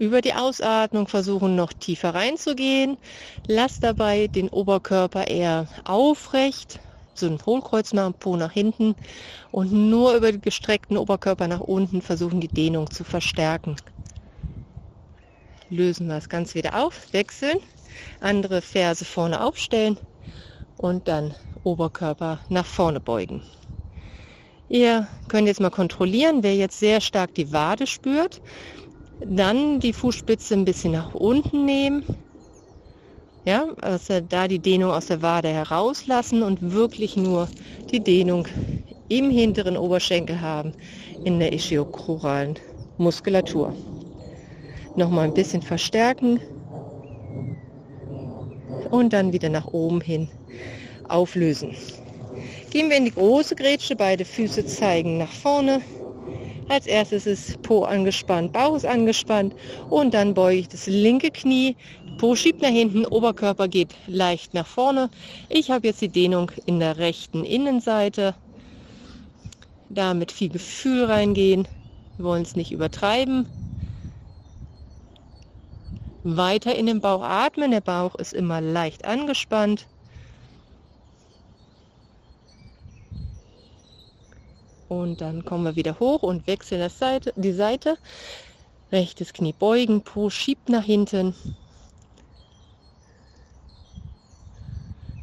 Über 0.00 0.22
die 0.22 0.32
Ausatmung 0.32 1.08
versuchen 1.08 1.56
noch 1.56 1.74
tiefer 1.74 2.14
reinzugehen. 2.14 2.96
Lasst 3.46 3.82
dabei 3.84 4.28
den 4.28 4.48
Oberkörper 4.48 5.26
eher 5.28 5.68
aufrecht, 5.84 6.80
so 7.12 7.26
ein 7.26 7.44
Hohlkreuz 7.44 7.92
machen, 7.92 8.14
Po 8.14 8.36
nach 8.36 8.52
hinten 8.52 8.96
und 9.50 9.72
nur 9.72 10.14
über 10.14 10.32
den 10.32 10.40
gestreckten 10.40 10.96
Oberkörper 10.96 11.48
nach 11.48 11.60
unten 11.60 12.00
versuchen 12.00 12.40
die 12.40 12.48
Dehnung 12.48 12.90
zu 12.90 13.04
verstärken. 13.04 13.76
Lösen 15.68 16.06
wir 16.08 16.14
das 16.14 16.30
Ganze 16.30 16.54
wieder 16.54 16.82
auf, 16.82 17.12
wechseln, 17.12 17.58
andere 18.20 18.62
Ferse 18.62 19.04
vorne 19.04 19.42
aufstellen 19.42 19.98
und 20.76 21.08
dann 21.08 21.34
Oberkörper 21.62 22.40
nach 22.48 22.66
vorne 22.66 23.00
beugen. 23.00 23.42
Ihr 24.68 25.08
könnt 25.28 25.48
jetzt 25.48 25.60
mal 25.60 25.70
kontrollieren, 25.70 26.42
wer 26.42 26.54
jetzt 26.54 26.78
sehr 26.78 27.00
stark 27.00 27.34
die 27.34 27.52
Wade 27.52 27.86
spürt, 27.86 28.40
dann 29.18 29.80
die 29.80 29.92
Fußspitze 29.92 30.54
ein 30.54 30.64
bisschen 30.64 30.92
nach 30.92 31.14
unten 31.14 31.64
nehmen. 31.64 32.04
Ja, 33.44 33.66
also 33.80 34.20
da 34.20 34.48
die 34.48 34.60
Dehnung 34.60 34.92
aus 34.92 35.06
der 35.06 35.22
Wade 35.22 35.48
herauslassen 35.48 36.42
und 36.42 36.72
wirklich 36.72 37.16
nur 37.16 37.48
die 37.90 38.00
Dehnung 38.00 38.46
im 39.08 39.30
hinteren 39.30 39.76
Oberschenkel 39.76 40.40
haben 40.40 40.72
in 41.24 41.40
der 41.40 41.52
ischiochoralen 41.52 42.58
Muskulatur. 42.96 43.74
Nochmal 44.94 45.24
ein 45.24 45.32
bisschen 45.32 45.62
verstärken 45.62 46.40
und 48.90 49.12
dann 49.12 49.32
wieder 49.32 49.48
nach 49.48 49.66
oben 49.68 50.00
hin 50.00 50.28
auflösen. 51.08 51.74
Gehen 52.70 52.88
wir 52.88 52.96
in 52.96 53.06
die 53.06 53.14
große 53.14 53.56
Grätsche, 53.56 53.96
beide 53.96 54.24
Füße 54.24 54.64
zeigen 54.64 55.18
nach 55.18 55.32
vorne, 55.32 55.80
als 56.70 56.86
erstes 56.86 57.26
ist 57.26 57.60
Po 57.62 57.82
angespannt, 57.82 58.52
Bauch 58.52 58.76
ist 58.76 58.86
angespannt 58.86 59.56
und 59.88 60.14
dann 60.14 60.34
beuge 60.34 60.60
ich 60.60 60.68
das 60.68 60.86
linke 60.86 61.32
Knie. 61.32 61.74
Po 62.18 62.36
schiebt 62.36 62.62
nach 62.62 62.68
hinten, 62.68 63.04
Oberkörper 63.06 63.66
geht 63.66 63.92
leicht 64.06 64.54
nach 64.54 64.68
vorne. 64.68 65.10
Ich 65.48 65.72
habe 65.72 65.88
jetzt 65.88 66.00
die 66.00 66.08
Dehnung 66.08 66.52
in 66.66 66.78
der 66.78 66.98
rechten 66.98 67.42
Innenseite. 67.42 68.36
Da 69.88 70.14
mit 70.14 70.30
viel 70.30 70.50
Gefühl 70.50 71.06
reingehen. 71.06 71.66
Wir 72.16 72.24
wollen 72.26 72.42
es 72.42 72.54
nicht 72.54 72.70
übertreiben. 72.70 73.46
Weiter 76.22 76.74
in 76.74 76.86
den 76.86 77.00
Bauch 77.00 77.22
atmen. 77.22 77.70
Der 77.70 77.80
Bauch 77.80 78.14
ist 78.16 78.32
immer 78.32 78.60
leicht 78.60 79.04
angespannt. 79.04 79.86
Und 84.88 85.20
dann 85.20 85.44
kommen 85.44 85.64
wir 85.64 85.76
wieder 85.76 86.00
hoch 86.00 86.22
und 86.22 86.46
wechseln 86.48 86.80
das 86.80 86.98
Seite, 86.98 87.32
die 87.36 87.52
Seite. 87.52 87.96
Rechtes 88.90 89.32
Knie 89.32 89.52
beugen, 89.52 90.02
Po 90.02 90.30
schiebt 90.30 90.68
nach 90.68 90.82
hinten. 90.82 91.36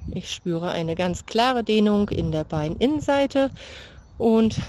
Ich 0.10 0.32
spüre 0.34 0.72
eine 0.72 0.96
ganz 0.96 1.26
klare 1.26 1.64
Dehnung 1.66 2.10
in 2.10 2.32
der 2.32 2.46
Beininnenseite 2.46 3.52
und 4.18 4.60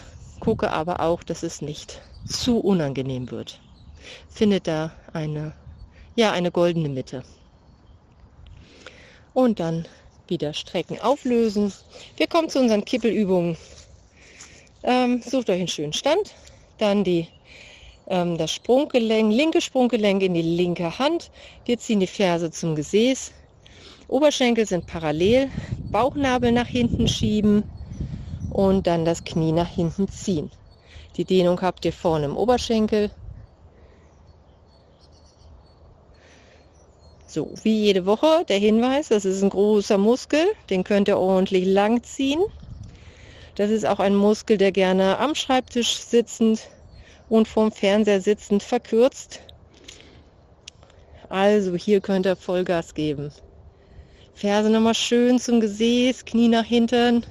gucke 0.40 0.72
aber 0.72 1.00
auch, 1.00 1.22
dass 1.22 1.44
es 1.44 1.62
nicht 1.62 2.02
zu 2.24 2.58
unangenehm 2.58 3.30
wird. 3.30 3.62
Findet 4.28 4.66
da 4.66 4.92
eine, 5.12 5.54
ja, 6.18 6.32
eine 6.32 6.50
goldene 6.50 6.88
Mitte. 6.88 7.22
Und 9.34 9.60
dann 9.60 9.86
wieder 10.26 10.52
strecken, 10.52 11.00
auflösen. 11.00 11.72
Wir 12.16 12.26
kommen 12.26 12.48
zu 12.48 12.58
unseren 12.58 12.84
Kippelübungen. 12.84 13.56
Ähm, 14.82 15.22
sucht 15.22 15.48
euch 15.48 15.60
einen 15.60 15.68
schönen 15.68 15.92
Stand. 15.92 16.34
Dann 16.78 17.04
die, 17.04 17.28
ähm, 18.08 18.36
das 18.36 18.50
Sprunggelenk, 18.50 19.32
linke 19.32 19.60
Sprunggelenk 19.60 20.24
in 20.24 20.34
die 20.34 20.42
linke 20.42 20.98
Hand. 20.98 21.30
Wir 21.66 21.78
ziehen 21.78 22.00
die 22.00 22.08
Ferse 22.08 22.50
zum 22.50 22.74
Gesäß. 22.74 23.30
Oberschenkel 24.08 24.66
sind 24.66 24.88
parallel. 24.88 25.48
Bauchnabel 25.92 26.50
nach 26.50 26.66
hinten 26.66 27.06
schieben 27.06 27.62
und 28.50 28.88
dann 28.88 29.04
das 29.04 29.22
Knie 29.22 29.52
nach 29.52 29.68
hinten 29.68 30.08
ziehen. 30.08 30.50
Die 31.16 31.24
Dehnung 31.24 31.62
habt 31.62 31.84
ihr 31.84 31.92
vorne 31.92 32.24
im 32.24 32.36
Oberschenkel. 32.36 33.12
So, 37.30 37.52
wie 37.62 37.84
jede 37.84 38.06
Woche 38.06 38.46
der 38.48 38.56
Hinweis, 38.56 39.08
das 39.08 39.26
ist 39.26 39.42
ein 39.42 39.50
großer 39.50 39.98
Muskel, 39.98 40.40
den 40.70 40.82
könnt 40.82 41.08
ihr 41.08 41.18
ordentlich 41.18 41.66
lang 41.66 42.02
ziehen. 42.02 42.40
Das 43.54 43.70
ist 43.70 43.84
auch 43.84 44.00
ein 44.00 44.14
Muskel, 44.14 44.56
der 44.56 44.72
gerne 44.72 45.18
am 45.18 45.34
Schreibtisch 45.34 45.98
sitzend 45.98 46.70
und 47.28 47.46
vorm 47.46 47.70
Fernseher 47.70 48.22
sitzend 48.22 48.62
verkürzt. 48.62 49.40
Also 51.28 51.76
hier 51.76 52.00
könnt 52.00 52.24
ihr 52.24 52.34
Vollgas 52.34 52.94
geben. 52.94 53.30
Ferse 54.32 54.70
nochmal 54.70 54.94
schön 54.94 55.38
zum 55.38 55.60
Gesäß, 55.60 56.24
Knie 56.24 56.48
nach 56.48 56.64
hinten 56.64 57.26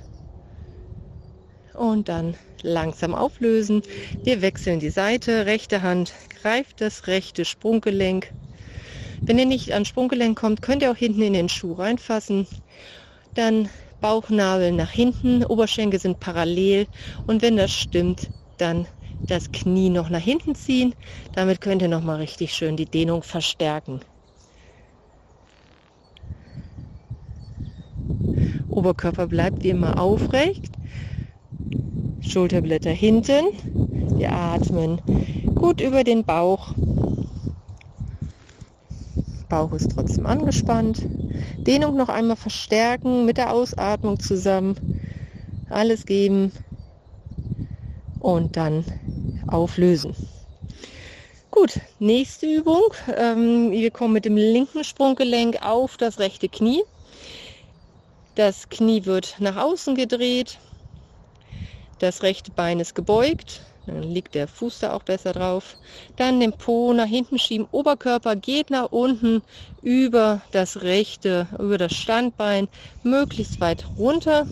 und 1.73 2.07
dann 2.07 2.35
langsam 2.61 3.15
auflösen. 3.15 3.81
Wir 4.23 4.43
wechseln 4.43 4.79
die 4.79 4.91
Seite, 4.91 5.47
rechte 5.47 5.81
Hand 5.81 6.13
greift 6.39 6.81
das 6.81 7.07
rechte 7.07 7.45
Sprunggelenk. 7.45 8.31
Wenn 9.25 9.39
ihr 9.39 9.45
nicht 9.45 9.73
an 9.73 9.85
Sprunggelenk 9.85 10.37
kommt, 10.37 10.61
könnt 10.61 10.81
ihr 10.81 10.91
auch 10.91 10.95
hinten 10.95 11.21
in 11.21 11.33
den 11.33 11.49
Schuh 11.49 11.73
reinfassen. 11.73 12.47
Dann 13.33 13.69
Bauchnabel 13.99 14.71
nach 14.71 14.91
hinten, 14.91 15.43
Oberschenkel 15.43 15.99
sind 15.99 16.19
parallel 16.19 16.87
und 17.25 17.41
wenn 17.41 17.57
das 17.57 17.71
stimmt, 17.71 18.29
dann 18.57 18.87
das 19.27 19.51
Knie 19.51 19.89
noch 19.89 20.09
nach 20.09 20.21
hinten 20.21 20.55
ziehen. 20.55 20.93
Damit 21.33 21.61
könnt 21.61 21.81
ihr 21.81 21.87
noch 21.87 22.03
mal 22.03 22.17
richtig 22.17 22.53
schön 22.53 22.77
die 22.77 22.85
Dehnung 22.85 23.23
verstärken. 23.23 24.01
Oberkörper 28.69 29.27
bleibt 29.27 29.63
wie 29.63 29.69
immer 29.69 29.99
aufrecht. 29.99 30.71
Schulterblätter 32.21 32.91
hinten. 32.91 33.45
Wir 34.17 34.31
atmen 34.31 35.01
gut 35.55 35.81
über 35.81 36.03
den 36.03 36.23
Bauch. 36.23 36.73
Bauch 39.49 39.73
ist 39.73 39.91
trotzdem 39.91 40.25
angespannt. 40.25 41.01
Dehnung 41.65 41.95
noch 41.95 42.09
einmal 42.09 42.37
verstärken 42.37 43.25
mit 43.25 43.37
der 43.37 43.51
Ausatmung 43.51 44.19
zusammen. 44.19 44.75
Alles 45.69 46.05
geben 46.05 46.53
und 48.19 48.55
dann 48.57 48.85
auflösen. 49.47 50.15
Gut, 51.51 51.79
nächste 51.99 52.45
Übung. 52.45 52.83
Ähm, 53.15 53.71
wir 53.71 53.91
kommen 53.91 54.13
mit 54.13 54.25
dem 54.25 54.37
linken 54.37 54.83
Sprunggelenk 54.83 55.61
auf 55.61 55.97
das 55.97 56.19
rechte 56.19 56.49
Knie. 56.49 56.83
Das 58.35 58.69
Knie 58.69 59.05
wird 59.05 59.35
nach 59.39 59.55
außen 59.55 59.95
gedreht. 59.95 60.59
Das 61.99 62.21
rechte 62.21 62.51
Bein 62.51 62.79
ist 62.79 62.93
gebeugt. 62.93 63.66
Dann 63.87 64.03
liegt 64.03 64.35
der 64.35 64.47
Fuß 64.47 64.79
da 64.79 64.93
auch 64.93 65.03
besser 65.03 65.31
drauf. 65.31 65.77
Dann 66.17 66.41
den 66.41 66.51
Po 66.51 66.93
nach 66.93 67.05
hinten 67.07 67.39
schieben. 67.39 67.67
Oberkörper 67.71 68.35
geht 68.35 68.69
nach 68.69 68.91
unten 68.91 69.41
über 69.81 70.41
das 70.51 70.81
rechte, 70.81 71.47
über 71.57 71.77
das 71.77 71.93
Standbein, 71.93 72.67
möglichst 73.03 73.61
weit 73.61 73.85
runter. 73.97 74.45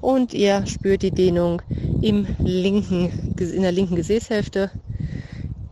Und 0.00 0.32
ihr 0.32 0.64
spürt 0.66 1.02
die 1.02 1.10
Dehnung 1.10 1.60
im 2.00 2.26
linken, 2.38 3.34
in 3.38 3.62
der 3.62 3.72
linken 3.72 3.96
Gesäßhälfte. 3.96 4.70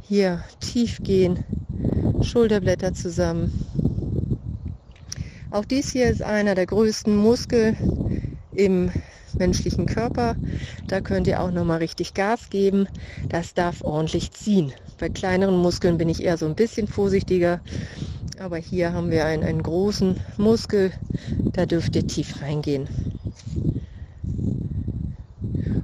Hier 0.03 0.45
tief 0.61 0.99
gehen, 1.03 1.39
Schulterblätter 2.23 2.93
zusammen. 2.93 3.53
Auch 5.51 5.65
dies 5.65 5.93
hier 5.93 6.09
ist 6.09 6.21
einer 6.21 6.57
der 6.57 6.67
größten 6.67 7.17
Muskel 7.17 7.77
im 8.57 8.91
menschlichen 9.39 9.87
Körper. 9.87 10.37
Da 10.87 11.01
könnt 11.01 11.27
ihr 11.27 11.41
auch 11.41 11.51
nochmal 11.51 11.79
richtig 11.79 12.15
Gas 12.15 12.51
geben. 12.51 12.87
Das 13.29 13.55
darf 13.55 13.83
ordentlich 13.83 14.33
ziehen. 14.33 14.73
Bei 14.99 15.09
kleineren 15.09 15.57
Muskeln 15.57 15.99
bin 15.99 16.09
ich 16.09 16.23
eher 16.23 16.37
so 16.37 16.47
ein 16.47 16.55
bisschen 16.55 16.87
vorsichtiger. 16.89 17.61
Aber 18.39 18.57
hier 18.57 18.93
haben 18.93 19.11
wir 19.11 19.25
einen, 19.27 19.45
einen 19.45 19.63
großen 19.63 20.21
Muskel. 20.37 20.93
Da 21.53 21.67
dürft 21.67 21.95
ihr 21.97 22.07
tief 22.07 22.41
reingehen. 22.43 22.89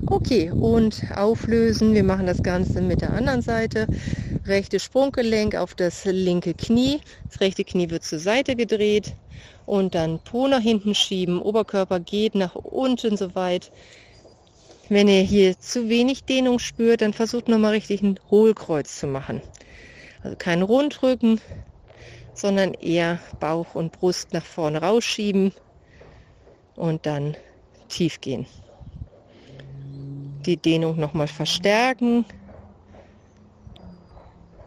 Okay, 0.07 0.51
und 0.51 1.05
auflösen. 1.15 1.95
Wir 1.95 2.03
machen 2.03 2.27
das 2.27 2.43
Ganze 2.43 2.83
mit 2.83 3.01
der 3.01 3.13
anderen 3.13 3.43
Seite. 3.43 3.87
Rechte 4.45 4.81
Sprunggelenk 4.81 5.55
auf 5.55 5.75
das 5.75 6.05
linke 6.05 6.55
Knie. 6.55 7.01
Das 7.29 7.41
rechte 7.41 7.63
Knie 7.65 7.91
wird 7.91 8.03
zur 8.03 8.19
Seite 8.19 8.57
gedreht 8.57 9.15
und 9.71 9.95
dann 9.95 10.19
Po 10.19 10.49
nach 10.49 10.63
hinten 10.63 10.97
schieben. 10.97 11.41
Oberkörper 11.41 12.01
geht 12.01 12.35
nach 12.35 12.57
unten 12.57 13.17
so 13.17 13.37
weit. 13.37 13.71
Wenn 14.89 15.07
ihr 15.07 15.23
hier 15.23 15.57
zu 15.61 15.89
wenig 15.89 16.25
Dehnung 16.25 16.59
spürt, 16.59 17.03
dann 17.03 17.13
versucht 17.13 17.47
nochmal 17.47 17.75
richtig 17.75 18.03
ein 18.03 18.19
Hohlkreuz 18.33 18.99
zu 18.99 19.07
machen. 19.07 19.41
Also 20.25 20.37
kein 20.37 20.63
Rundrücken, 20.63 21.41
sondern 22.35 22.75
eher 22.75 23.21
Bauch 23.39 23.77
und 23.77 23.93
Brust 23.93 24.33
nach 24.33 24.45
vorne 24.45 24.83
rausschieben 24.83 25.53
und 26.75 27.07
dann 27.07 27.37
tief 27.89 28.21
gehen. 28.21 28.47
Die 30.47 30.57
Dehnung 30.57 30.99
nochmal 30.99 31.29
verstärken 31.29 32.25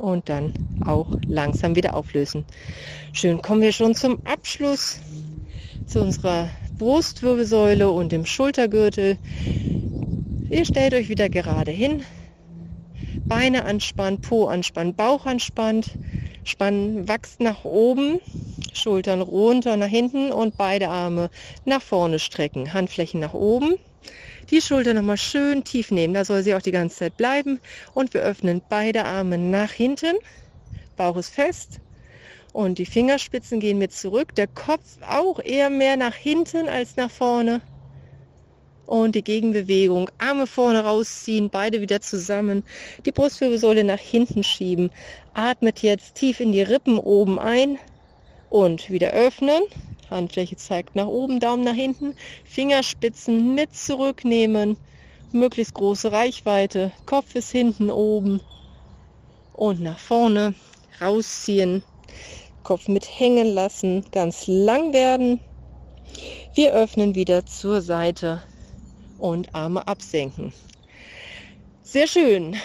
und 0.04 0.28
dann 0.28 0.54
auch 0.86 1.08
langsam 1.28 1.76
wieder 1.76 1.96
auflösen. 1.96 2.46
Schön, 3.14 3.42
kommen 3.42 3.62
wir 3.62 3.72
schon 3.72 3.96
zum 3.96 4.20
Abschluss 4.26 5.00
zu 5.88 6.02
unserer 6.02 6.50
Brustwirbelsäule 6.78 7.90
und 7.90 8.12
dem 8.12 8.26
Schultergürtel. 8.26 9.18
Ihr 10.50 10.66
stellt 10.66 10.94
euch 10.94 11.08
wieder 11.08 11.30
gerade 11.30 11.72
hin, 11.72 12.04
Beine 13.28 13.64
anspannt, 13.64 14.22
Po 14.22 14.46
anspannt, 14.46 14.98
Bauch 14.98 15.26
anspannt, 15.26 15.98
Spannen 16.44 17.08
wächst 17.08 17.40
nach 17.40 17.64
oben, 17.64 18.20
Schultern 18.74 19.22
runter 19.22 19.78
nach 19.78 19.88
hinten 19.88 20.34
und 20.34 20.58
beide 20.58 20.90
Arme 20.90 21.30
nach 21.64 21.82
vorne 21.82 22.20
strecken, 22.20 22.74
Handflächen 22.74 23.22
nach 23.22 23.34
oben. 23.34 23.76
Die 24.50 24.62
Schulter 24.62 24.94
nochmal 24.94 25.18
schön 25.18 25.64
tief 25.64 25.92
nehmen, 25.92 26.14
da 26.14 26.26
soll 26.26 26.44
sie 26.44 26.54
auch 26.56 26.62
die 26.62 26.72
ganze 26.72 26.98
Zeit 26.98 27.18
bleiben. 27.18 27.60
Und 27.94 28.14
wir 28.14 28.22
öffnen 28.22 28.62
beide 28.70 29.06
Arme 29.06 29.38
nach 29.38 29.72
hinten, 29.72 30.16
Bauch 30.96 31.18
ist 31.18 31.34
fest 31.34 31.80
und 32.54 32.78
die 32.78 32.86
Fingerspitzen 32.86 33.60
gehen 33.60 33.80
mit 33.80 33.92
zurück, 33.92 34.36
der 34.36 34.48
Kopf 34.48 34.98
auch 35.02 35.40
eher 35.40 35.70
mehr 35.70 35.98
nach 35.98 36.16
hinten 36.16 36.70
als 36.70 36.96
nach 36.96 37.12
vorne. 37.12 37.62
Und 38.86 39.16
die 39.16 39.24
Gegenbewegung, 39.24 40.10
Arme 40.20 40.46
vorne 40.46 40.84
rausziehen, 40.84 41.50
beide 41.50 41.82
wieder 41.82 42.02
zusammen, 42.02 42.64
die 43.06 43.12
Brustwirbelsäule 43.12 43.84
nach 43.84 44.00
hinten 44.00 44.44
schieben. 44.44 44.92
Atmet 45.34 45.82
jetzt 45.82 46.16
tief 46.16 46.40
in 46.40 46.52
die 46.52 46.62
Rippen 46.62 47.00
oben 47.00 47.40
ein 47.40 47.80
und 48.50 48.90
wieder 48.90 49.12
öffnen. 49.12 49.64
Handfläche 50.14 50.56
zeigt 50.56 50.96
nach 50.96 51.08
oben, 51.08 51.40
Daumen 51.40 51.64
nach 51.64 51.74
hinten, 51.74 52.16
Fingerspitzen 52.46 53.56
mit 53.56 53.74
zurücknehmen, 53.76 54.78
möglichst 55.32 55.74
große 55.74 56.12
Reichweite, 56.12 56.92
Kopf 57.06 57.36
ist 57.36 57.52
hinten 57.52 57.90
oben 57.92 58.42
und 59.52 59.82
nach 59.82 60.00
vorne 60.00 60.56
rausziehen, 61.02 61.84
Kopf 62.64 62.88
mit 62.88 63.20
hängen 63.20 63.48
lassen, 63.54 64.06
ganz 64.12 64.48
lang 64.48 64.94
werden. 64.94 65.42
Wir 66.54 66.74
öffnen 66.74 67.16
wieder 67.16 67.46
zur 67.46 67.82
Seite 67.82 68.44
und 69.18 69.54
Arme 69.56 69.88
absenken. 69.88 70.54
Sehr 71.82 72.08
schön. 72.08 72.56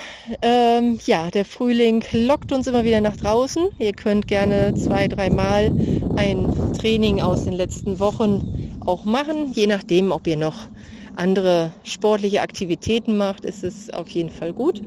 Ähm, 0.42 1.00
ja, 1.04 1.30
der 1.30 1.44
Frühling 1.44 2.04
lockt 2.12 2.52
uns 2.52 2.66
immer 2.66 2.84
wieder 2.84 3.00
nach 3.00 3.16
draußen. 3.16 3.68
Ihr 3.78 3.92
könnt 3.92 4.28
gerne 4.28 4.74
zwei, 4.74 5.08
dreimal 5.08 5.72
ein 6.18 6.72
Training 6.72 7.20
aus 7.20 7.44
den 7.44 7.52
letzten 7.52 8.00
Wochen 8.00 8.76
auch 8.84 9.04
machen. 9.04 9.52
Je 9.52 9.68
nachdem, 9.68 10.10
ob 10.10 10.26
ihr 10.26 10.36
noch 10.36 10.66
andere 11.14 11.70
sportliche 11.84 12.42
Aktivitäten 12.42 13.16
macht, 13.16 13.44
ist 13.44 13.62
es 13.62 13.88
auf 13.90 14.08
jeden 14.08 14.30
Fall 14.30 14.52
gut. 14.52 14.82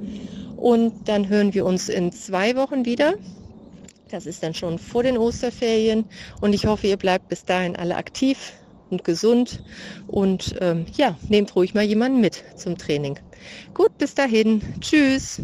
Und 0.58 1.08
dann 1.08 1.30
hören 1.30 1.54
wir 1.54 1.66
uns 1.66 1.88
in 1.88 2.12
zwei 2.12 2.58
Wochen 2.58 2.86
wieder. 2.86 3.14
Das 4.10 4.26
ist 4.26 4.44
dann 4.44 4.54
schon 4.54 4.78
vor 4.78 5.04
den 5.04 5.18
Osterferien. 5.18 6.04
Und 6.42 6.52
ich 6.52 6.66
hoffe, 6.66 6.88
ihr 6.88 6.98
bleibt 6.98 7.30
bis 7.30 7.46
dahin 7.46 7.78
alle 7.78 7.96
aktiv 7.96 8.52
und 8.90 9.06
gesund. 9.06 9.64
Und 10.08 10.56
ähm, 10.60 10.86
ja, 10.98 11.16
nehmt 11.30 11.56
ruhig 11.56 11.74
mal 11.74 11.86
jemanden 11.86 12.20
mit 12.20 12.44
zum 12.58 12.78
Training. 12.78 13.18
Gut, 13.74 13.98
bis 13.98 14.14
dahin. 14.14 14.62
Tschüss. 14.82 15.42